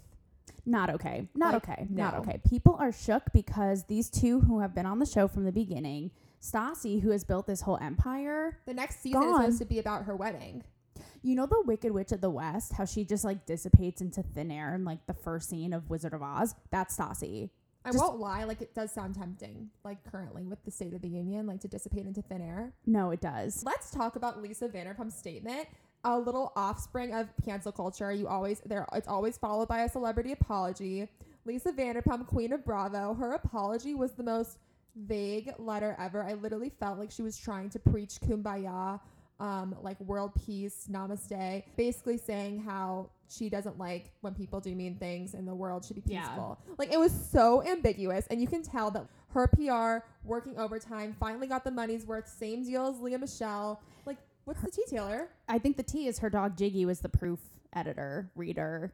[0.66, 1.28] not okay.
[1.36, 1.88] Not Like, okay.
[1.90, 2.40] Not okay.
[2.48, 6.12] People are shook because these two who have been on the show from the beginning,
[6.42, 9.42] Stassi, who has built this whole empire, The next season is Gone.
[9.42, 10.64] supposed to be about her wedding.
[11.22, 14.50] you know the Wicked Witch of the West, how she just like dissipates into thin
[14.52, 16.56] air in like the first scene of Wizard of Oz?
[16.72, 17.52] That's Stassi.
[17.86, 21.02] I Just- won't lie, like it does sound tempting, like currently with the State of
[21.02, 22.74] the Union, like to dissipate into thin air.
[22.86, 23.64] No, it does.
[23.64, 25.68] Let's talk about Lisa Vanderpump's statement.
[26.04, 28.12] A little offspring of cancel culture.
[28.12, 28.88] You always there.
[28.94, 31.08] It's always followed by a celebrity apology.
[31.46, 34.58] Lisa Vanderpump, Queen of Bravo, her apology was the most
[34.96, 36.24] vague letter ever.
[36.24, 39.00] I literally felt like she was trying to preach kumbaya,
[39.40, 41.64] um, like world peace, namaste.
[41.78, 45.96] Basically saying how she doesn't like when people do mean things and the world should
[45.96, 46.22] be Yeah.
[46.28, 46.60] peaceful.
[46.78, 51.48] Like it was so ambiguous, and you can tell that her PR working overtime finally
[51.48, 52.28] got the money's worth.
[52.28, 53.80] Same deal as Lea Michele.
[54.06, 55.30] Like, what's the tea, Taylor?
[55.48, 57.40] I think the T is her dog Giggy was the proof
[57.74, 58.92] editor, reader,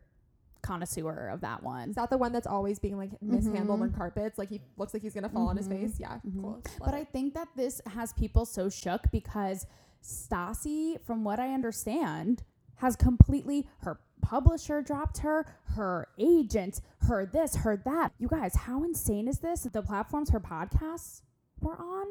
[0.67, 1.89] connoisseur of that one.
[1.89, 3.83] Is that the one that's always being like mishandled Mhm.
[3.83, 4.37] on carpets?
[4.37, 5.79] Like he looks like he's gonna fall on his Mhm.
[5.81, 5.99] face.
[5.99, 6.41] Yeah, Mhm.
[6.41, 6.61] cool.
[6.79, 6.97] But it.
[6.97, 9.65] I think that this has people so shook because
[10.03, 12.43] Stassi, from what I understand,
[12.75, 18.13] has completely her publisher dropped her, her agent, her this, her that.
[18.19, 19.63] You guys, how insane is this?
[19.63, 21.21] The platforms her podcasts
[21.61, 22.07] were on,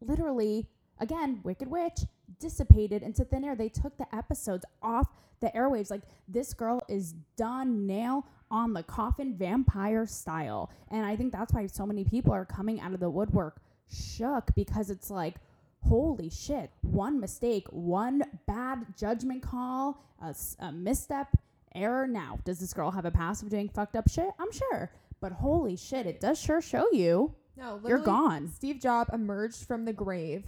[0.00, 2.00] literally, again, Wicked Witch
[2.38, 3.54] dissipated into thin air.
[3.54, 5.08] They took the episodes off
[5.40, 5.90] the airwaves.
[5.90, 10.70] Like this girl is done nail on the coffin vampire style.
[10.90, 13.60] And I think that's why so many people are coming out of the woodwork
[13.92, 15.36] shook because it's like,
[15.82, 21.28] holy shit, one mistake, one bad judgment call, a misstep,
[21.74, 22.06] error.
[22.06, 24.30] Now, does this girl have a past of doing fucked up shit?
[24.38, 24.90] I'm sure.
[25.20, 28.50] But holy shit, it does sure show you no, you're gone.
[28.54, 30.44] Steve Jobs emerged from the grave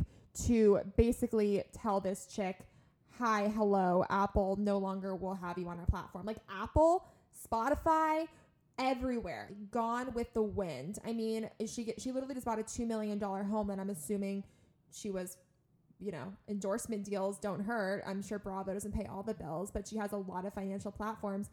[0.46, 2.60] to basically tell this chick,
[3.18, 7.06] "Hi, hello, Apple no longer will have you on our platform." Like Apple,
[7.46, 8.28] Spotify,
[8.78, 10.98] everywhere, gone with the wind.
[11.04, 14.44] I mean, she she literally just bought a two million dollar home, and I'm assuming
[14.92, 15.36] she was.
[16.00, 18.04] You know, endorsement deals don't hurt.
[18.06, 20.92] I'm sure Bravo doesn't pay all the bills, but she has a lot of financial
[20.92, 21.50] platforms,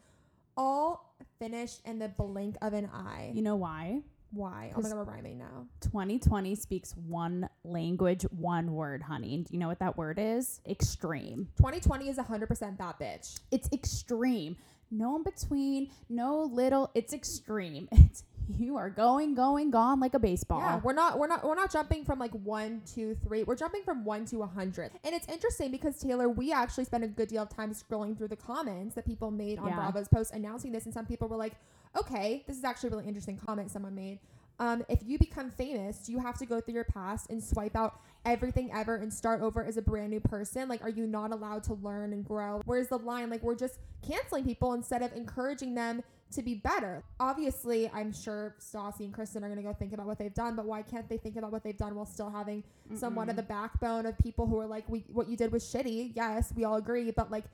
[0.56, 3.32] all finished in the blink of an eye.
[3.34, 4.02] You know why?
[4.36, 4.72] Why?
[4.76, 5.66] Oh my god, we're rhyming now.
[5.80, 9.34] 2020 speaks one language, one word, honey.
[9.34, 10.60] And do you know what that word is?
[10.68, 11.48] Extreme.
[11.56, 13.40] 2020 is 100% that bitch.
[13.50, 14.56] It's extreme.
[14.90, 16.90] No in between, no little.
[16.94, 17.88] It's extreme.
[18.06, 20.60] It's you are going, going, gone like a baseball.
[20.60, 23.42] Yeah, we're not we're not we're not jumping from like one, two, three.
[23.42, 24.92] We're jumping from one to a hundred.
[25.02, 28.28] And it's interesting because Taylor, we actually spent a good deal of time scrolling through
[28.28, 29.90] the comments that people made on Yeah.
[29.90, 31.54] Bravo's post announcing this, and some people were like,
[31.96, 34.20] "Okay, this is actually a really interesting comment someone made."
[34.58, 37.76] Um, if you become famous, do you have to go through your past and swipe
[37.76, 40.68] out everything ever and start over as a brand new person?
[40.68, 42.62] Like, are you not allowed to learn and grow?
[42.64, 43.28] Where's the line?
[43.28, 47.04] Like, we're just canceling people instead of encouraging them to be better.
[47.20, 50.56] Obviously, I'm sure Stassi and Kristen are going to go think about what they've done,
[50.56, 53.42] but why can't they think about what they've done while still having somewhat of the
[53.42, 56.12] backbone of people who are like, we, what you did was shitty.
[56.14, 57.44] Yes, we all agree, but like,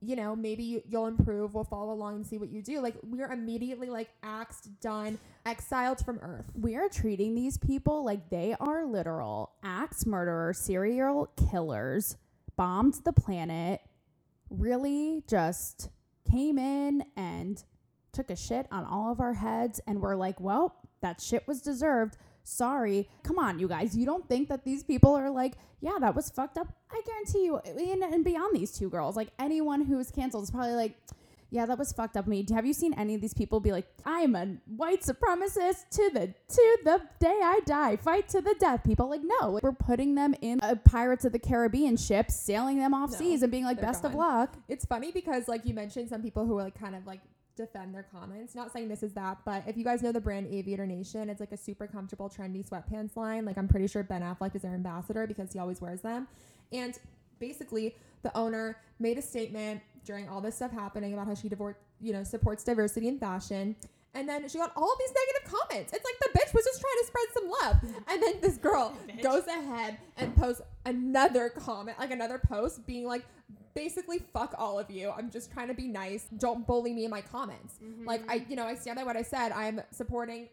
[0.00, 1.54] you know, maybe you, you'll improve.
[1.54, 2.80] We'll follow along and see what you do.
[2.80, 6.46] Like we're immediately like axed, done, exiled from Earth.
[6.54, 12.16] We are treating these people like they are literal axe murderers, serial killers,
[12.56, 13.80] bombed the planet,
[14.50, 15.90] really just
[16.30, 17.62] came in and
[18.12, 21.60] took a shit on all of our heads, and we're like, well, that shit was
[21.60, 22.16] deserved.
[22.48, 23.08] Sorry.
[23.22, 23.96] Come on, you guys.
[23.96, 26.68] You don't think that these people are like, yeah, that was fucked up?
[26.90, 30.72] I guarantee you, and, and beyond these two girls, like anyone who's canceled is probably
[30.72, 30.96] like,
[31.50, 32.46] yeah, that was fucked up me.
[32.52, 36.34] Have you seen any of these people be like, I'm a white supremacist to the
[36.48, 38.82] to the day I die, fight to the death?
[38.84, 42.92] People like, no, we're putting them in a Pirates of the Caribbean ship, sailing them
[42.94, 44.54] off No, seas, and being like, best of luck.
[44.68, 47.20] It's funny because like you mentioned some people who are like kind of like
[47.58, 48.54] defend their comments.
[48.54, 51.40] Not saying this is that, but if you guys know the brand Aviator Nation, it's
[51.40, 53.44] like a super comfortable trendy sweatpants line.
[53.44, 56.26] Like I'm pretty sure Ben Affleck is their ambassador because he always wears them.
[56.72, 56.98] And
[57.38, 61.74] basically the owner made a statement during all this stuff happening about how she divor-
[62.00, 63.76] you know supports diversity in fashion.
[64.18, 65.92] And then she got all these negative comments.
[65.92, 68.04] It's like the bitch was just trying to spread some love.
[68.08, 73.24] And then this girl goes ahead and posts another comment, like another post, being like,
[73.74, 75.12] basically, fuck all of you.
[75.16, 76.26] I'm just trying to be nice.
[76.36, 77.76] Don't bully me in my comments.
[78.04, 78.30] Like, mm-hmm.
[78.30, 79.52] I, you know, I stand by what I said.
[79.52, 80.48] I'm supporting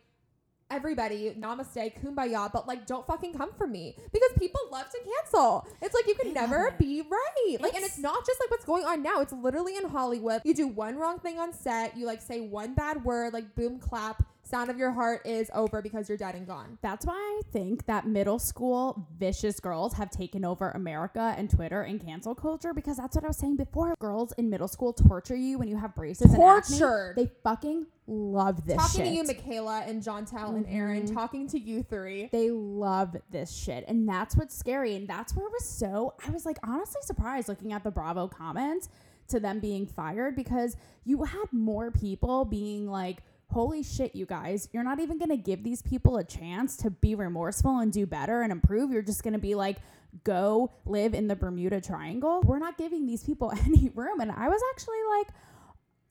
[0.69, 1.35] everybody.
[1.39, 5.67] Namaste, kumbaya, but like, don't fucking come for me because people love to cancel.
[5.81, 7.57] It's like you can They never be right.
[7.61, 9.21] Like, and it's not just like what's going on now.
[9.21, 10.41] It's literally in Hollywood.
[10.43, 13.79] You do one wrong thing on set, you like say one bad word, like boom,
[13.79, 16.77] clap, sound of your heart is over because you're dead and gone.
[16.81, 21.81] That's why I think that middle school vicious girls have taken over America and Twitter
[21.81, 23.95] and cancel culture because that's what I was saying before.
[23.99, 27.13] Girls in middle school torture you when you have braces and acne.
[27.15, 29.05] They fucking love this talking shit.
[29.05, 31.13] to you, Michaela and Jontel and Aaron, Mhm.
[31.13, 32.29] talking to you three.
[32.31, 36.29] they love this shit and that's what's scary and that's where it was so i
[36.29, 38.89] was like honestly surprised looking at the bravo comments
[39.27, 44.67] to them being fired because you had more people being like holy shit you guys
[44.73, 48.05] you're not even going to give these people a chance to be remorseful and do
[48.05, 48.91] better and improve.
[48.91, 49.77] You're just going to be like
[50.23, 52.41] go live in the bermuda triangle.
[52.41, 54.19] We're not giving these people any room.
[54.19, 55.27] And i was actually like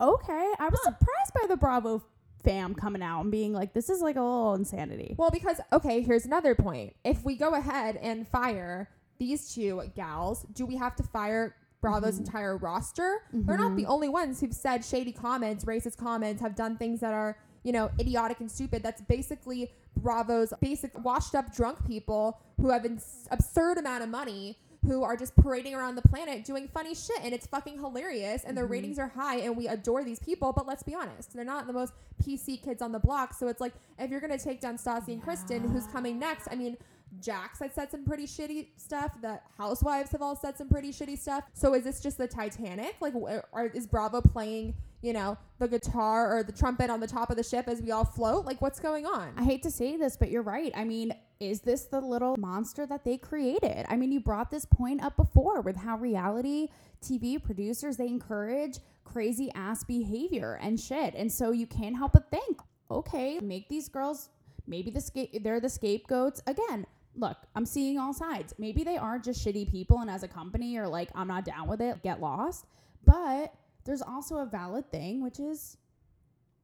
[0.01, 0.53] okay.
[0.59, 2.03] I was surprised by the bravo
[2.43, 5.15] fam coming out and being like this is like a little insanity.
[5.19, 6.95] Well, because okay, here's another point.
[7.05, 12.15] If we go ahead and fire these two gals, do we have to fire Bravo's
[12.15, 12.25] Mm-hmm.
[12.25, 13.23] entire roster?
[13.33, 17.13] They're not the only ones who've said shady comments, racist comments, have done things that
[17.13, 18.83] are, you know, idiotic and stupid.
[18.83, 24.59] That's basically Bravo's basic washed up drunk people who have an absurd amount of money
[24.87, 28.55] who are just parading around the planet doing funny shit and it's fucking hilarious and
[28.55, 31.67] their ratings are high and we adore these people but let's be honest they're not
[31.67, 34.77] the most PC kids on the block so it's like if you're gonna take down
[34.77, 36.77] Stassi and Kristen who's coming next I mean
[37.21, 41.19] Jax had said some pretty shitty stuff the housewives have all said some pretty shitty
[41.19, 45.69] stuff so is this just the Titanic like or is Bravo playing you know the
[45.69, 48.61] guitar or the trumpet on the top of the ship as we all float like
[48.63, 50.73] what's going on I hate to say this, but you're right.
[50.75, 53.85] I mean, is this the little monster that they created?
[53.89, 56.69] I mean, you brought this point up before with how reality
[57.03, 61.15] TV producers they encourage crazy ass behavior and shit.
[61.15, 64.31] And so you can't help but think, okay, make these girls
[64.67, 66.87] maybe the sca- they're the scapegoats again.
[67.17, 68.55] Look, I'm seeing all sides.
[68.59, 71.69] Maybe they are just shitty people and as a company you're like, I'm not down
[71.69, 72.67] with it, get lost.
[73.05, 75.77] But there's also a valid thing, which is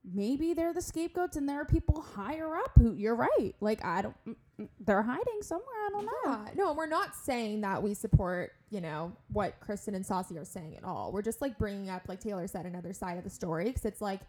[0.04, 4.00] maybe they're the scapegoats and there are people higher up who you're right like i
[4.00, 7.82] don't mm, mm, they're hiding somewhere i don't know Yeah, no, we're not saying that
[7.82, 11.12] we support, you know, what Kristen and Stassi are saying at all.
[11.12, 14.00] We're just like bringing up, like Taylor said, another side of the story because it's
[14.00, 14.20] like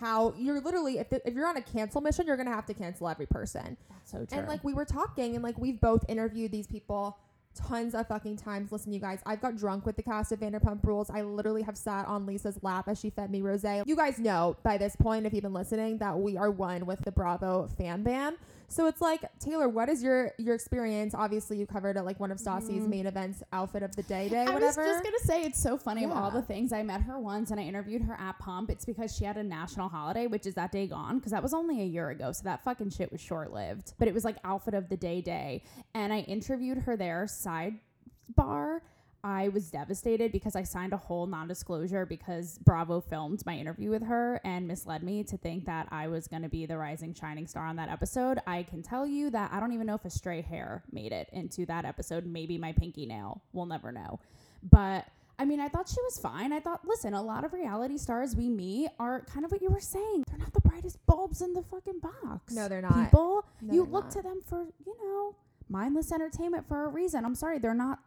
[0.00, 3.08] how you're literally, if, if you're on a cancel mission, you're to have to cancel
[3.08, 3.76] every person.
[3.90, 7.18] that's so true And like we were talking, and like we've both interviewed these people
[7.54, 8.70] tons of fucking times.
[8.70, 11.10] Listen, you guys, I've got drunk with the cast of Vanderpump Rules.
[11.10, 13.82] I literally have sat on Lisa's lap as she fed me rosé.
[13.86, 17.00] You guys know by this point, if you've been listening, that we are one with
[17.04, 18.36] the Bravo fan band.
[18.70, 21.14] So it's like Taylor, what is your your experience?
[21.14, 22.88] Obviously, you covered it like one of Stassi's mm.
[22.88, 26.04] main events, outfit of the day, day, I was just gonna say it's so funny
[26.04, 26.72] of all the things.
[26.72, 28.70] I met her once and I interviewed her at Pump.
[28.70, 31.54] It's because she had a national holiday, which is that day gone, because that was
[31.54, 32.30] only a year ago.
[32.32, 33.94] So that fucking shit was short lived.
[33.98, 35.62] But it was like outfit of the day day.
[35.94, 38.80] And I interviewed her there, sidebar.
[39.24, 43.90] I was devastated because I signed a whole non disclosure because Bravo filmed my interview
[43.90, 47.14] with her and misled me to think that I was going to be the rising
[47.14, 48.38] shining star on that episode.
[48.46, 51.28] I can tell you that I don't even know if a stray hair made it
[51.32, 52.26] into that episode.
[52.26, 53.42] Maybe my pinky nail.
[53.52, 54.20] We'll never know.
[54.62, 55.06] But
[55.40, 56.52] I mean, I thought she was fine.
[56.52, 59.70] I thought, listen, a lot of reality stars we meet are kind of what you
[59.70, 60.24] were saying.
[60.28, 62.52] They're not the brightest bulbs in the fucking box.
[62.52, 63.04] No, they're not.
[63.04, 64.12] People, No, you look not.
[64.12, 65.36] to them for, you know,
[65.68, 67.24] mindless entertainment for a reason.
[67.24, 68.00] I'm sorry, they're not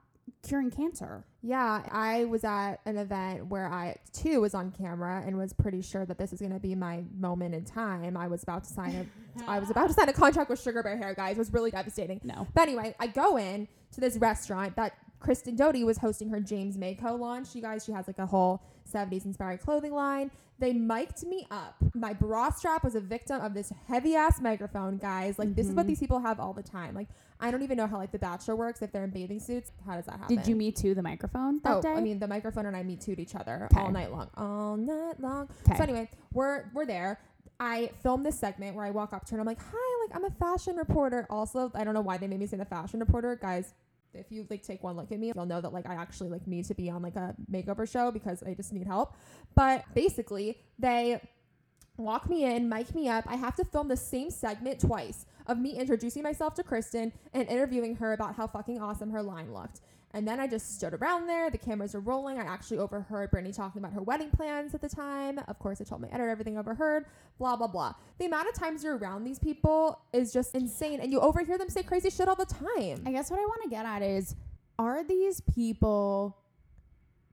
[0.44, 1.24] curing cancer.
[1.42, 5.82] Yeah, I was at an event where I too was on camera and was pretty
[5.82, 8.16] sure that this is going to be my moment in time.
[8.18, 10.84] I was about to sign a I was about to sign a contract with Sugar
[10.84, 11.36] Bear Hair, guys.
[11.38, 12.20] It was really devastating.
[12.24, 12.48] No.
[12.54, 16.78] But anyway, I go in to this restaurant that Kristen Doute was hosting her James
[16.78, 17.56] Mason launch.
[17.56, 20.32] You guys, she has like a whole 70s inspired clothing line.
[20.60, 21.76] They mic'd me up.
[21.96, 25.40] My bra strap was a victim of this heavy ass microphone, guys.
[25.40, 25.90] Like this is what Mhm.
[25.90, 26.94] these people have all the time.
[26.94, 27.08] Like
[27.42, 29.72] I don't even know how like the Bachelor works if they're in bathing suits.
[29.86, 30.36] How does that happen?
[30.36, 31.90] Did you meet too the microphone that oh, day?
[31.90, 33.80] I mean the microphone and I meet too'd each other 'Kay.
[33.80, 35.50] all night long, all night long.
[35.66, 35.78] 'Kay.
[35.78, 37.20] So anyway, we're we're there.
[37.60, 40.16] I filmed this segment where I walk up to her and I'm like, "Hi, like
[40.16, 43.00] I'm a fashion reporter." Also, I don't know why they made me say the fashion
[43.00, 43.74] reporter, guys.
[44.14, 46.46] If you like take one look at me, you'll know that like I actually like
[46.46, 49.16] need to be on like a makeover show because I just need help.
[49.56, 51.22] But basically, they
[51.98, 53.26] walk me in, mic me up.
[53.28, 57.48] I have to film the same segment twice of me introducing myself to Kristen and
[57.48, 59.82] interviewing her about how fucking awesome her line looked.
[60.14, 61.50] And then I just stood around there.
[61.50, 62.38] The cameras were rolling.
[62.38, 65.40] I actually overheard Brittany talking about her wedding plans at the time.
[65.48, 67.06] Of course, I told my editor everything I overheard.
[67.40, 67.94] Blah blah blah.
[68.18, 71.70] The amount of times you're around these people is just insane, and you overhear them
[71.70, 73.04] say crazy shit all the time.
[73.06, 74.36] I guess what I want to get at is
[74.78, 76.38] are these people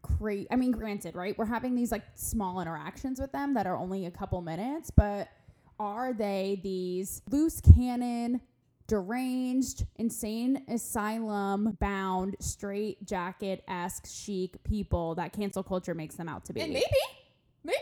[0.03, 0.47] great?
[0.51, 1.37] I mean, granted, right?
[1.37, 5.29] We're having these like small interactions with them that are only a couple minutes, but
[5.79, 8.41] are they these loose cannon,
[8.87, 16.45] deranged, insane asylum bound, straight jacket esque chic people that cancel culture makes them out
[16.47, 16.61] to be?
[16.61, 16.87] and maybe,
[17.65, 17.79] maybe.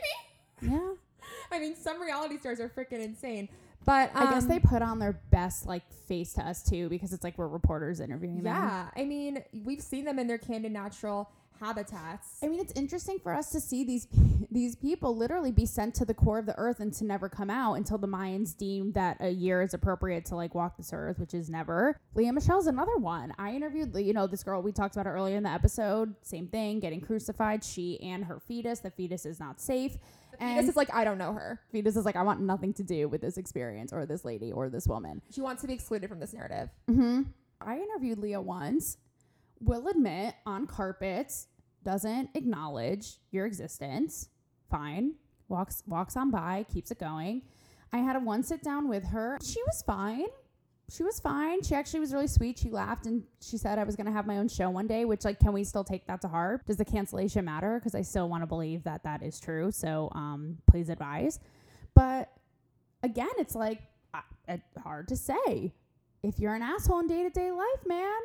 [0.62, 0.92] yeah.
[1.52, 3.48] I mean, some reality stars are freaking insane.
[3.85, 7.12] But um, I guess they put on their best like face to us too because
[7.12, 8.46] it's like we're reporters interviewing them.
[8.46, 11.30] Yeah, I mean, we've seen them in their candid natural
[11.61, 12.38] habitats.
[12.42, 14.07] I mean, it's interesting for us to see these
[14.51, 17.51] these people literally be sent to the core of the earth and to never come
[17.51, 21.19] out until the Mayans deemed that a year is appropriate to like walk this earth,
[21.19, 21.99] which is never.
[22.14, 23.35] Lea Michele's another one.
[23.38, 26.14] I interviewed, you know, this girl we talked about earlier in the episode.
[26.23, 27.64] Same thing, getting crucified.
[27.64, 28.81] She and her fetus.
[28.81, 29.99] The fetus is not safe.
[30.38, 31.61] And this is like I don't know her.
[31.73, 34.69] fetus is like, I want nothing to do with this experience or this lady or
[34.69, 35.23] this woman.
[35.31, 36.69] She wants to be excluded from this narrative.
[36.90, 37.23] Mm-hmm.
[37.61, 38.99] I interviewed Lea once.
[39.61, 41.49] Will admit on carpets
[41.85, 44.29] doesn't acknowledge your existence.
[44.71, 45.14] Fine.
[45.49, 47.42] Walks walks on by, keeps it going.
[47.92, 49.38] I had a one sit down with her.
[49.42, 50.27] She was fine.
[50.88, 51.62] She was fine.
[51.62, 52.59] She actually was really sweet.
[52.59, 55.05] She laughed and she said I was going to have my own show one day,
[55.05, 56.66] which like can we still take that to heart?
[56.66, 59.71] Does the cancellation matter because I still want to believe that that is true.
[59.71, 61.40] So um please advise.
[61.95, 62.33] But
[63.03, 63.81] again, it's like
[64.12, 65.73] uh, hard to say
[66.23, 68.21] if you're an asshole in day to day life, man,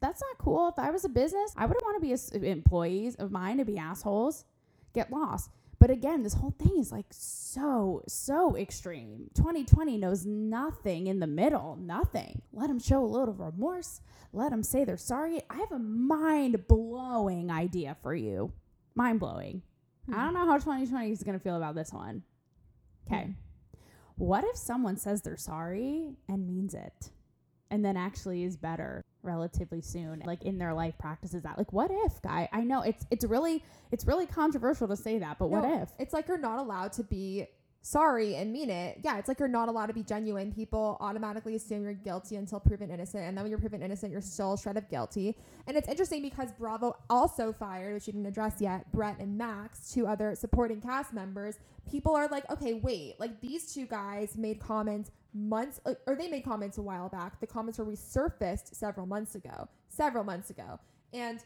[0.00, 0.68] that's not cool.
[0.68, 3.78] If I was a business, I wouldn't want to be employees of mine to be
[3.78, 4.44] assholes.
[4.92, 5.50] Get lost.
[5.80, 9.28] But again, this whole thing is like so, so extreme.
[9.34, 12.42] 2020 knows nothing in the middle, nothing.
[12.52, 14.00] Let them show a little remorse.
[14.32, 15.42] Let them say they're sorry.
[15.50, 18.52] I have a mind blowing idea for you.
[18.94, 19.62] Mind blowing.
[20.08, 20.20] I hmm.
[20.20, 22.22] don't know how 2020 is going to feel about this one.
[23.06, 23.24] Okay.
[23.24, 23.30] Hmm.
[24.16, 27.10] What if someone says they're sorry and means it
[27.70, 31.90] and then actually is better relatively soon like in their life practices that like what
[31.90, 35.64] if guy i know it's it's really it's really controversial to say that but what
[35.64, 37.46] if It's like you're not allowed to be
[37.84, 38.98] sorry and mean it.
[39.02, 40.50] Yeah, it's like you're not allowed to be genuine.
[40.52, 44.22] People automatically assume you're guilty until proven innocent, and then when you're proven innocent, you're
[44.22, 45.36] still shred of guilty.
[45.66, 49.92] And it's interesting because Bravo also fired, which you didn't address yet, Brett and Max,
[49.92, 51.58] two other supporting cast members.
[51.88, 56.44] People are like, okay, wait, like these two guys made comments months, or they made
[56.44, 57.40] comments a while back.
[57.40, 60.78] The comments were resurfaced several months ago, several months ago,
[61.12, 61.44] and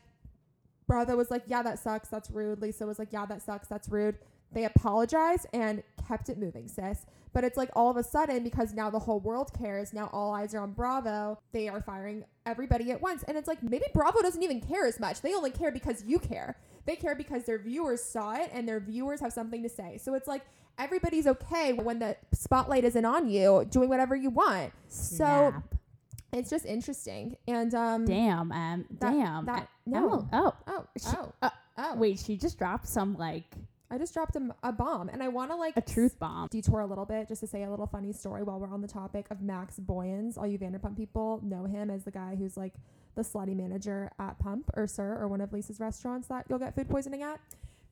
[0.89, 2.09] Bravo was like, yeah, that sucks.
[2.09, 2.61] That's rude.
[2.61, 3.69] Lisa was like, yeah, that sucks.
[3.69, 4.17] That's rude.
[4.51, 7.05] They apologized and kept it moving, sis.
[7.35, 10.33] But it's like all of a sudden, because now the whole world cares, now all
[10.33, 13.23] eyes are on Bravo, they are firing everybody at once.
[13.25, 15.21] And it's like maybe Bravo doesn't even care as much.
[15.21, 16.57] They only care because you care.
[16.87, 19.99] They care because their viewers saw it and their viewers have something to say.
[19.99, 20.47] So it's like
[20.79, 24.73] everybody's okay when the spotlight isn't on you, doing whatever you want.
[24.89, 25.75] So Snap.
[26.33, 27.37] it's just interesting.
[27.47, 30.29] And um damn um that- damn that- E- no.
[30.33, 31.95] Oh Oh, She- oh, uh, oh.
[31.97, 33.55] wait she just dropped some like
[33.91, 36.81] I just dropped a, a bomb, and I want to like a truth bomb detour
[36.81, 39.25] a little bit just to say a little funny story while we're on the topic
[39.31, 40.37] of Max Boyens.
[40.37, 42.75] All you Vanderpump people know him as the guy who's like
[43.15, 46.75] the slutty manager at Pump or SUR or one of Lisa's restaurants that you'll get
[46.75, 47.41] food poisoning at.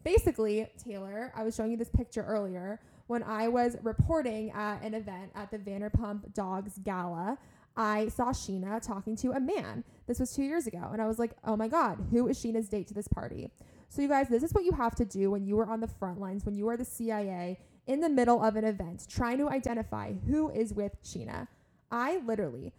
[0.07, 4.95] Basically, Taylor, I was showing you this picture earlier when I was reporting at an
[4.95, 7.37] event at the Vanderpump Dogs Gala.
[7.77, 9.83] I saw Scheana talking to a man.
[10.07, 10.91] This was two years ago.
[10.93, 13.51] And I was like, oh my God, who is Scheana's date to this party?
[13.89, 15.89] So, you guys, this is what you have to do when you are on the
[15.89, 17.59] front lines, when you are the CIA
[17.89, 21.49] in the middle of an event, trying to identify who is with Scheana.
[21.91, 22.73] I literally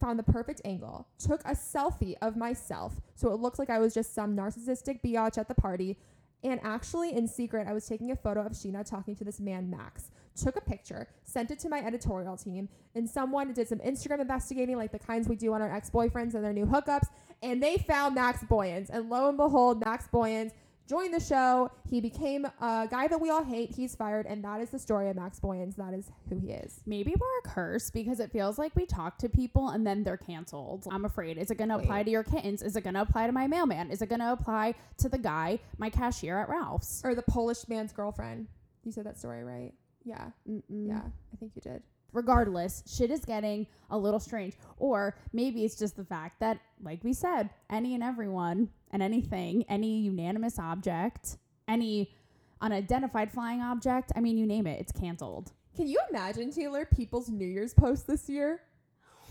[0.00, 3.94] found the perfect angle, took a selfie of myself so it looks like I was
[3.94, 5.96] just some narcissistic biatch at the party.
[6.44, 9.70] And actually, in secret, I was taking a photo of Scheana talking to this man,
[9.70, 10.10] Max.
[10.34, 14.76] Took a picture, sent it to my editorial team, and someone did some Instagram investigating,
[14.76, 17.08] like the kinds we do on our ex boyfriends and their new hookups.
[17.42, 18.88] And they found Max Boyens.
[18.88, 20.52] And lo and behold, Max Boyens
[20.92, 21.70] joined the show.
[21.88, 23.70] He became a guy that we all hate.
[23.74, 24.26] He's fired.
[24.26, 25.76] And that is the story of Max Boyens.
[25.76, 26.80] That is who he is.
[26.86, 30.16] Maybe we're a curse because it feels like we talk to people and then they're
[30.18, 30.86] canceled.
[30.90, 31.38] I'm afraid.
[31.38, 32.62] Is it going to apply to your kittens?
[32.62, 33.90] Is it going to apply to my mailman?
[33.90, 37.00] Is it going to apply to the guy, my cashier at Ralph's?
[37.04, 38.48] Or the Polish man's girlfriend.
[38.84, 39.72] You said that story, right?
[40.04, 40.26] Yeah.
[40.48, 40.88] Mm-mm.
[40.88, 41.00] Yeah.
[41.32, 41.82] I think you did.
[42.12, 44.54] Regardless, shit is getting a little strange.
[44.78, 49.64] Or maybe it's just the fact that, like we said, any and everyone and anything,
[49.68, 51.36] any unanimous object,
[51.68, 52.14] any
[52.60, 55.52] unidentified flying object, I mean, you name it, it's canceled.
[55.74, 58.60] Can you imagine, Taylor, people's New Year's post this year?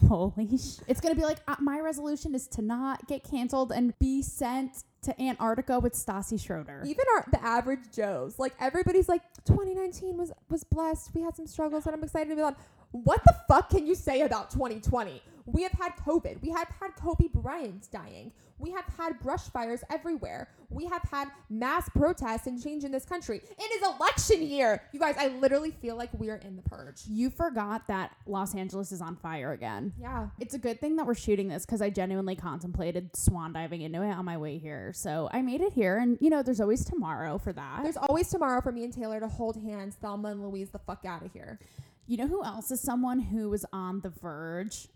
[0.07, 0.79] Holy sh!
[0.87, 4.83] It's gonna be like uh, my resolution is to not get canceled and be sent
[5.03, 6.83] to Antarctica with Stassi Schroeder.
[6.85, 11.11] Even our the average Joes, like everybody's like, 2019 was was blessed.
[11.13, 12.55] We had some struggles, and I'm excited to be on.
[12.91, 15.21] What the fuck can you say about 2020?
[15.45, 16.41] We have had COVID.
[16.41, 18.31] We have had Kobe Bryant dying.
[18.61, 20.49] We have had brush fires everywhere.
[20.69, 23.41] We have had mass protests and change in this country.
[23.57, 24.83] It is election year.
[24.93, 27.01] You guys, I literally feel like we are in the purge.
[27.07, 29.93] You forgot that Los Angeles is on fire again.
[29.99, 30.27] Yeah.
[30.39, 34.03] It's a good thing that we're shooting this because I genuinely contemplated swan diving into
[34.03, 34.93] it on my way here.
[34.93, 37.79] So I made it here, and you know, there's always tomorrow for that.
[37.81, 41.03] There's always tomorrow for me and Taylor to hold hands, Thelma and Louise the fuck
[41.03, 41.59] out of here.
[42.05, 44.87] You know who else is someone who was on the verge?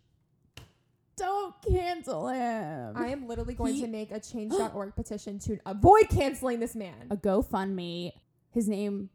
[1.17, 2.93] Don't cancel him.
[2.97, 7.07] I am literally going He- to make a change.org petition to avoid canceling this man.
[7.09, 8.11] a GoFundMe.
[8.51, 9.09] His name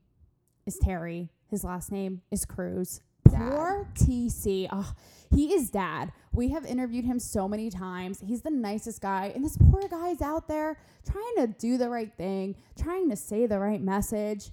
[0.67, 1.29] is Terry.
[1.49, 3.01] His last name is Crews.
[3.29, 3.51] Dad.
[3.53, 4.69] Poor TC.
[4.73, 4.93] Oh,
[5.31, 6.13] he is dad.
[6.33, 8.21] We have interviewed him so many times.
[8.21, 9.31] He's the nicest guy.
[9.35, 10.79] And this poor guy's out there
[11.11, 14.51] trying to do the right thing, trying to say the right message.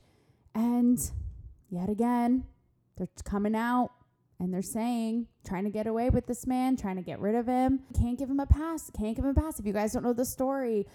[0.53, 0.99] And
[1.69, 2.45] yet again,
[2.97, 3.91] they're coming out
[4.39, 7.47] and they're saying, trying to get away with this man, trying to get rid of
[7.47, 7.81] him.
[7.99, 8.91] Can't give him a pass.
[8.95, 9.59] Can't give him a pass.
[9.59, 10.85] If you guys don't know the story,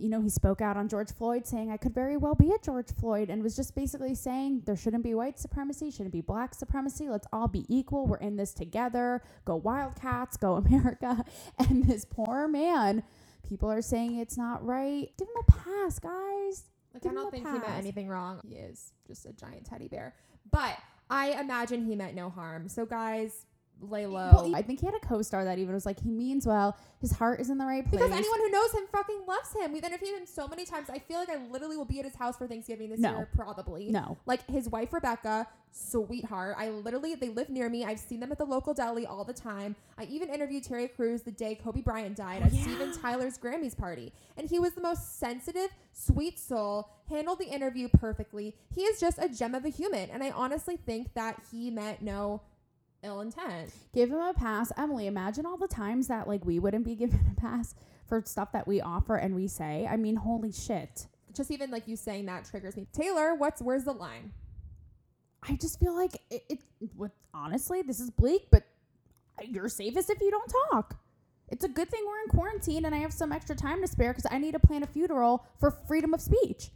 [0.00, 2.58] you know, he spoke out on George Floyd saying, I could very well be a
[2.58, 6.54] George Floyd, and was just basically saying there shouldn't be white supremacy, shouldn't be black
[6.54, 7.08] supremacy.
[7.08, 8.06] Let's all be equal.
[8.06, 9.22] We're in this together.
[9.44, 11.24] Go Wildcats, go America.
[11.58, 13.02] And this poor man,
[13.48, 15.10] people are saying it's not right.
[15.18, 16.64] Give him a pass, guys.
[16.94, 18.40] Like, Give I don't think he meant anything wrong.
[18.46, 20.14] He is just a giant teddy bear.
[20.50, 20.76] But
[21.10, 22.68] I imagine he meant no harm.
[22.68, 23.44] So, guys,
[23.88, 24.30] lay low.
[24.32, 26.76] Well, I think he had a co-star that even was like, he means well.
[27.00, 28.02] His heart is in the right place.
[28.02, 29.72] because anyone who knows him fucking loves him.
[29.72, 30.90] We've interviewed him so many times.
[30.90, 33.16] I feel like I literally will be at his house for Thanksgiving this No.
[33.16, 33.90] year, probably.
[33.90, 34.18] no.
[34.26, 36.56] Like his wife Rebecca, sweetheart.
[36.58, 37.84] I literally they live near me.
[37.84, 39.76] I've seen them at the local deli all the time.
[39.98, 42.62] I even interviewed Terry Crews the day Kobe Bryant died Oh, at yeah.
[42.62, 44.12] Steven Tyler's Grammys party.
[44.36, 48.54] And he was the most sensitive, sweet soul, handled the interview perfectly.
[48.74, 50.10] He is just a gem of a human.
[50.10, 52.42] And I honestly think that he meant no
[53.02, 53.72] ill intent.
[53.92, 54.72] Give him a pass.
[54.76, 57.74] Emily, imagine all the times that like we wouldn't be given a pass
[58.06, 59.86] for stuff that we offer and we say.
[59.90, 61.06] I mean, holy shit.
[61.34, 62.86] Just even like you saying that triggers me.
[62.92, 64.32] Taylor, what's where's the line?
[65.42, 66.58] I just feel like it, it
[66.96, 68.64] what honestly, this is bleak, but
[69.42, 70.96] you're safest if you don't talk.
[71.48, 74.12] It's a good thing we're in quarantine and I have some extra time to spare
[74.12, 76.70] because I need to plan a funeral for freedom of speech.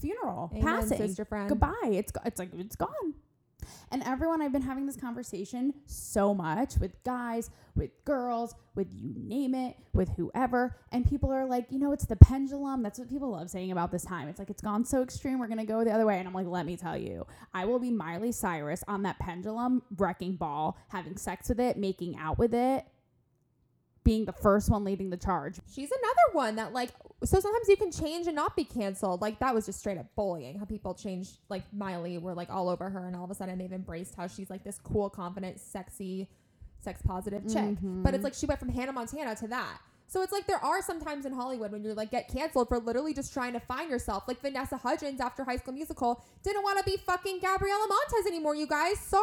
[0.00, 1.48] Funeral, Amen, passing, sister friend.
[1.48, 1.72] goodbye.
[1.84, 3.14] It's it's like it's gone.
[3.90, 9.12] And everyone, I've been having this conversation so much with guys, with girls, with you
[9.16, 10.76] name it, with whoever.
[10.92, 12.82] And people are like, you know, it's the pendulum.
[12.82, 14.28] That's what people love saying about this time.
[14.28, 15.38] It's like, it's gone so extreme.
[15.38, 16.18] We're going to go the other way.
[16.18, 19.82] And I'm like, let me tell you, I will be Miley Cyrus on that pendulum,
[19.96, 22.84] wrecking ball, having sex with it, making out with it,
[24.04, 25.56] being the first one leading the charge.
[25.72, 26.90] She's another one that like
[27.24, 29.22] so sometimes you can change and not be canceled.
[29.22, 30.58] Like that was just straight up bullying.
[30.58, 33.58] How people changed like Miley were like all over her and all of a sudden
[33.58, 36.28] they've embraced how she's like this cool, confident, sexy,
[36.80, 37.76] sex positive chick.
[37.80, 38.24] But it's mm-hmm.
[38.24, 39.78] like she went from Hannah Montana to that.
[40.06, 42.78] So it's like there are some times in Hollywood when you're like get canceled for
[42.78, 44.24] literally just trying to find yourself.
[44.28, 48.54] Like Vanessa Hudgens after High School Musical didn't want to be fucking Gabriella Montez anymore,
[48.54, 48.98] you guys.
[49.00, 49.22] Sorry.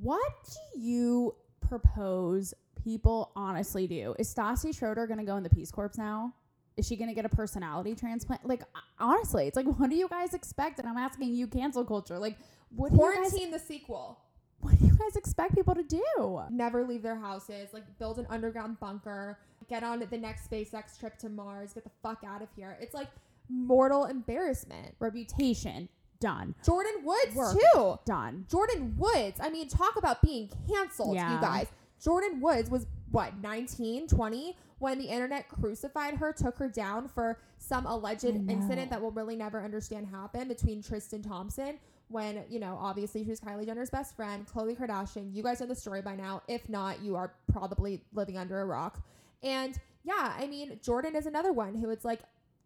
[0.00, 2.54] What do you propose
[2.84, 4.14] people honestly do?
[4.18, 6.32] Is Stassi Schroeder going to go in the Peace Corps now?
[6.76, 8.46] Is she going to get a personality transplant?
[8.46, 10.78] Like, uh, honestly, it's like, what do you guys expect?
[10.78, 12.18] And I'm asking you, cancel culture.
[12.18, 12.36] Like,
[12.74, 14.18] what do you guys, Quarantine the sequel.
[14.60, 16.42] what do you guys expect people to do?
[16.50, 21.16] never leave their houses, like build an underground bunker, get on the next SpaceX trip
[21.18, 22.76] to Mars, get the fuck out of here.
[22.80, 23.08] It's like
[23.48, 24.94] mortal embarrassment.
[25.00, 25.88] Reputation,
[26.20, 26.54] done.
[26.64, 27.56] Jordyn Woods Work.
[27.74, 27.98] too.
[28.04, 28.44] Done.
[28.50, 29.40] Jordyn Woods.
[29.40, 31.34] I mean, talk about being canceled, Yeah.
[31.34, 31.66] you guys.
[32.02, 37.38] Jordyn Woods was what 19 20 when the internet crucified her took her down for
[37.56, 41.78] some alleged incident that we'll really never understand happened between tristan thompson
[42.08, 45.34] when you know obviously she was kylie jenner's best friend khloé kardashian.
[45.34, 46.42] You guys know the story by now.
[46.48, 49.02] If not you are probably living under a rock.
[49.42, 52.20] And yeah i mean jordyn is another one who it's like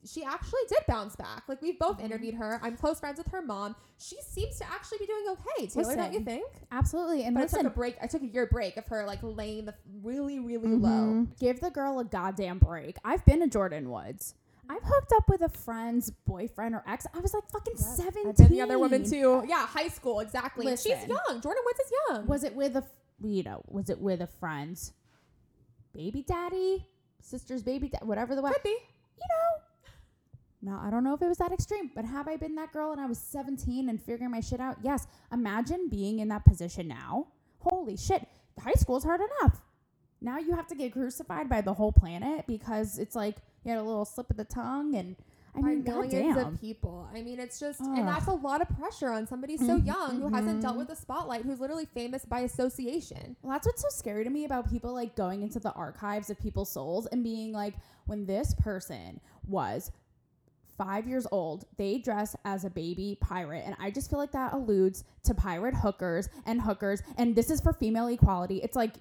[0.05, 1.44] she actually did bounce back.
[1.48, 2.05] Like we've both Mhm.
[2.05, 2.59] interviewed her.
[2.62, 3.76] I'm close friends with her mom.
[3.98, 5.66] She seems to actually be doing okay.
[5.68, 6.46] Taylor, don't you think?
[6.72, 7.22] Absolutely.
[7.24, 7.96] And But I took a break.
[8.03, 10.88] I took a year break of her like laying the really, really low.
[10.90, 11.38] Mhm.
[11.38, 12.96] Give the girl a goddamn break.
[13.05, 14.34] I've been to Jordyn Woods.
[14.68, 17.07] I've hooked up with a friend's boyfriend or ex.
[17.14, 17.76] I was like fucking.
[17.76, 18.28] 17.
[18.28, 19.44] I've been the other woman too.
[19.46, 20.66] Yeah, high school exactly.
[20.68, 21.18] And She's young.
[21.40, 22.26] Jordyn Woods is young.
[22.26, 22.84] Was it with a
[23.20, 24.92] you know, was it with a friend's
[25.92, 26.88] baby daddy,
[27.20, 28.70] sister's baby, da- whatever the way, Could be.
[28.70, 29.62] you know?
[30.64, 32.92] No, I don't know if it was that extreme, but have I been that girl
[32.92, 34.76] and I was 17 and figuring my shit out?
[34.82, 35.06] Yes.
[35.32, 37.26] Imagine being in that position now.
[37.58, 38.26] Holy shit.
[38.60, 39.60] High school's hard enough.
[40.20, 43.78] Now you have to get crucified by the whole planet because it's like you had
[43.80, 45.16] a little slip of the tongue and
[45.54, 46.54] I By mean, millions goddamn.
[46.54, 47.08] of people.
[47.14, 47.88] I mean, it's just, Ugh.
[47.98, 50.88] and that's a lot of pressure on somebody so Mhm, young who hasn't dealt with
[50.88, 53.36] the spotlight, who's literally famous by association.
[53.42, 56.38] Well, that's what's so scary to me about people like going into the archives of
[56.38, 57.74] people's souls and being like,
[58.06, 59.90] when this person was
[60.78, 63.62] five years old, they dress as a baby pirate.
[63.66, 67.02] And I just feel like that alludes to pirate hookers and hookers.
[67.16, 68.58] And this is for female equality.
[68.62, 68.94] It's like,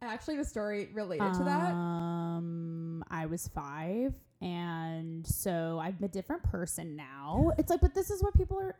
[0.00, 1.72] Actually, the story related to that.
[1.72, 4.12] um, I was five.
[4.40, 7.52] And so I'm a different person now.
[7.58, 8.74] It's like, but this is what people are.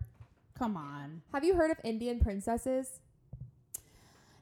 [0.58, 1.22] Come on.
[1.32, 3.00] Have you heard of Indian princesses?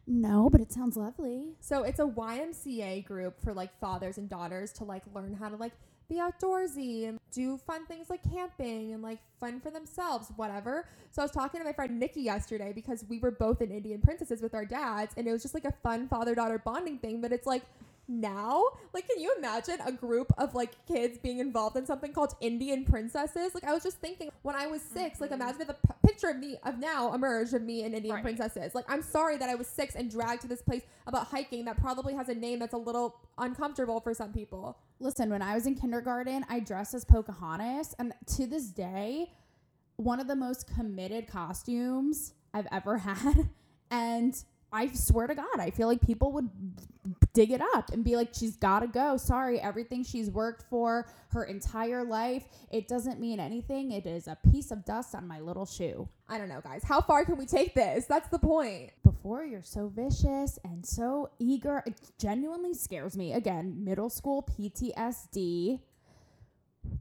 [0.06, 1.50] No, but it sounds lovely.
[1.60, 5.56] So it's a YMCA group for like fathers and daughters to like learn how to
[5.56, 5.72] like
[6.10, 10.86] be outdoorsy and do fun things like camping and like fun for themselves, whatever.
[11.12, 14.00] So I was talking to my friend Nikki yesterday because we were both in Indian
[14.00, 17.20] princesses with our dads and it was just like a fun father daughter bonding thing.
[17.20, 17.62] But it's like
[18.10, 22.34] now, like, can you imagine a group of like kids being involved in something called
[22.40, 23.54] Indian princesses?
[23.54, 25.40] Like, I was just thinking when I was 6 like, mm-hmm.
[25.40, 28.24] imagine if a p- picture of me of now emerged of me in Indian Right.
[28.24, 28.74] princesses.
[28.74, 31.76] Like, I'm sorry that I was six and dragged to this place about hiking that
[31.76, 34.78] probably has a name that's a little uncomfortable for some people.
[34.98, 39.32] Listen, when I was in kindergarten, I dressed as Pocahontas, and to this day,
[39.96, 43.50] one of the most committed costumes I've ever had.
[43.90, 44.34] And
[44.72, 46.48] I swear to God, I feel like people would
[47.32, 49.16] dig it up and be like, she's got to go.
[49.16, 53.92] Sorry, everything she's worked for her entire life, it doesn't mean anything.
[53.92, 56.08] It is a piece of dust on my little shoe.
[56.28, 56.82] I don't know, guys.
[56.84, 58.06] How far can we take this?
[58.06, 58.90] That's the point.
[59.04, 63.32] Before you're so vicious and so eager, it genuinely scares me.
[63.32, 65.80] Again, middle school PTSD.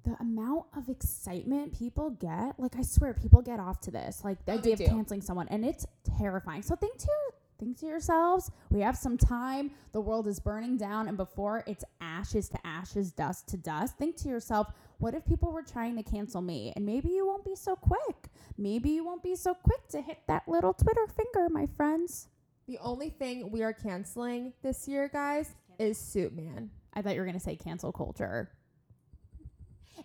[0.04, 4.46] The amount of excitement people get, like I swear, people get off to this, like
[4.46, 5.86] the Oh, idea of canceling someone, and it's
[6.18, 6.62] terrifying.
[6.64, 9.72] So think to your, think to yourselves, we have some time.
[9.92, 14.16] The world is burning down, and before it's ashes to ashes, dust to dust, think
[14.18, 16.74] to yourself, what if people were trying to cancel me?
[16.76, 18.30] And maybe you won't be so quick.
[18.58, 22.28] Maybe you won't be so quick to hit that little Twitter finger, my friends.
[22.68, 26.70] The only thing we are canceling this year, guys, is Suit Man.
[26.94, 28.52] I thought you were gonna say cancel culture.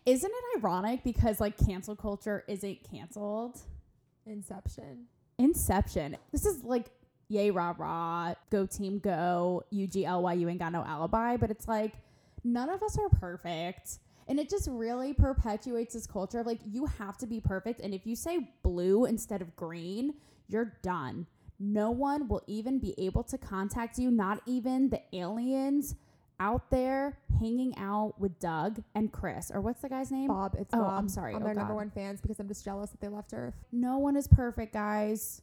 [0.06, 3.60] Isn't it ironic because like cancel culture isn't canceled?
[4.26, 5.06] Inception.
[5.38, 6.16] Inception.
[6.32, 6.90] This is like
[7.28, 11.94] yay rah rah, go team go, UGLY, you ain't got no alibi, but it's like
[12.42, 13.98] none of us are perfect.
[14.26, 17.80] And it just really perpetuates this culture of like you have to be perfect.
[17.80, 20.14] And if you say blue instead of green,
[20.48, 21.26] you're done.
[21.58, 25.94] No one will even be able to contact you, not even the aliens
[26.40, 29.50] out there hanging out with Doug and Chris.
[29.54, 30.28] Or what's the guy's name?
[30.28, 30.98] Bob, it's Oh, Bob.
[30.98, 31.34] I'm sorry.
[31.34, 33.54] I'm Oh, their number one fans because I'm just jealous that they left Earth.
[33.72, 35.42] No one is perfect, guys.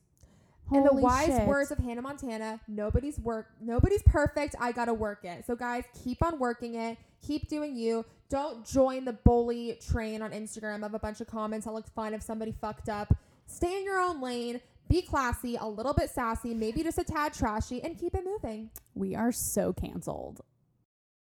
[0.71, 1.47] And the wise shit.
[1.47, 4.55] words of Hannah Montana: "Nobody's work, nobody's perfect.
[4.59, 6.97] I gotta work it." So, guys, keep on working it.
[7.25, 8.05] Keep doing you.
[8.29, 12.13] Don't join the bully train on Instagram of a bunch of comments that look fine
[12.13, 13.13] if somebody fucked up.
[13.45, 14.61] Stay in your own lane.
[14.87, 18.69] Be classy, a little bit sassy, maybe just a tad trashy, and keep it moving.
[18.93, 20.41] We are so canceled.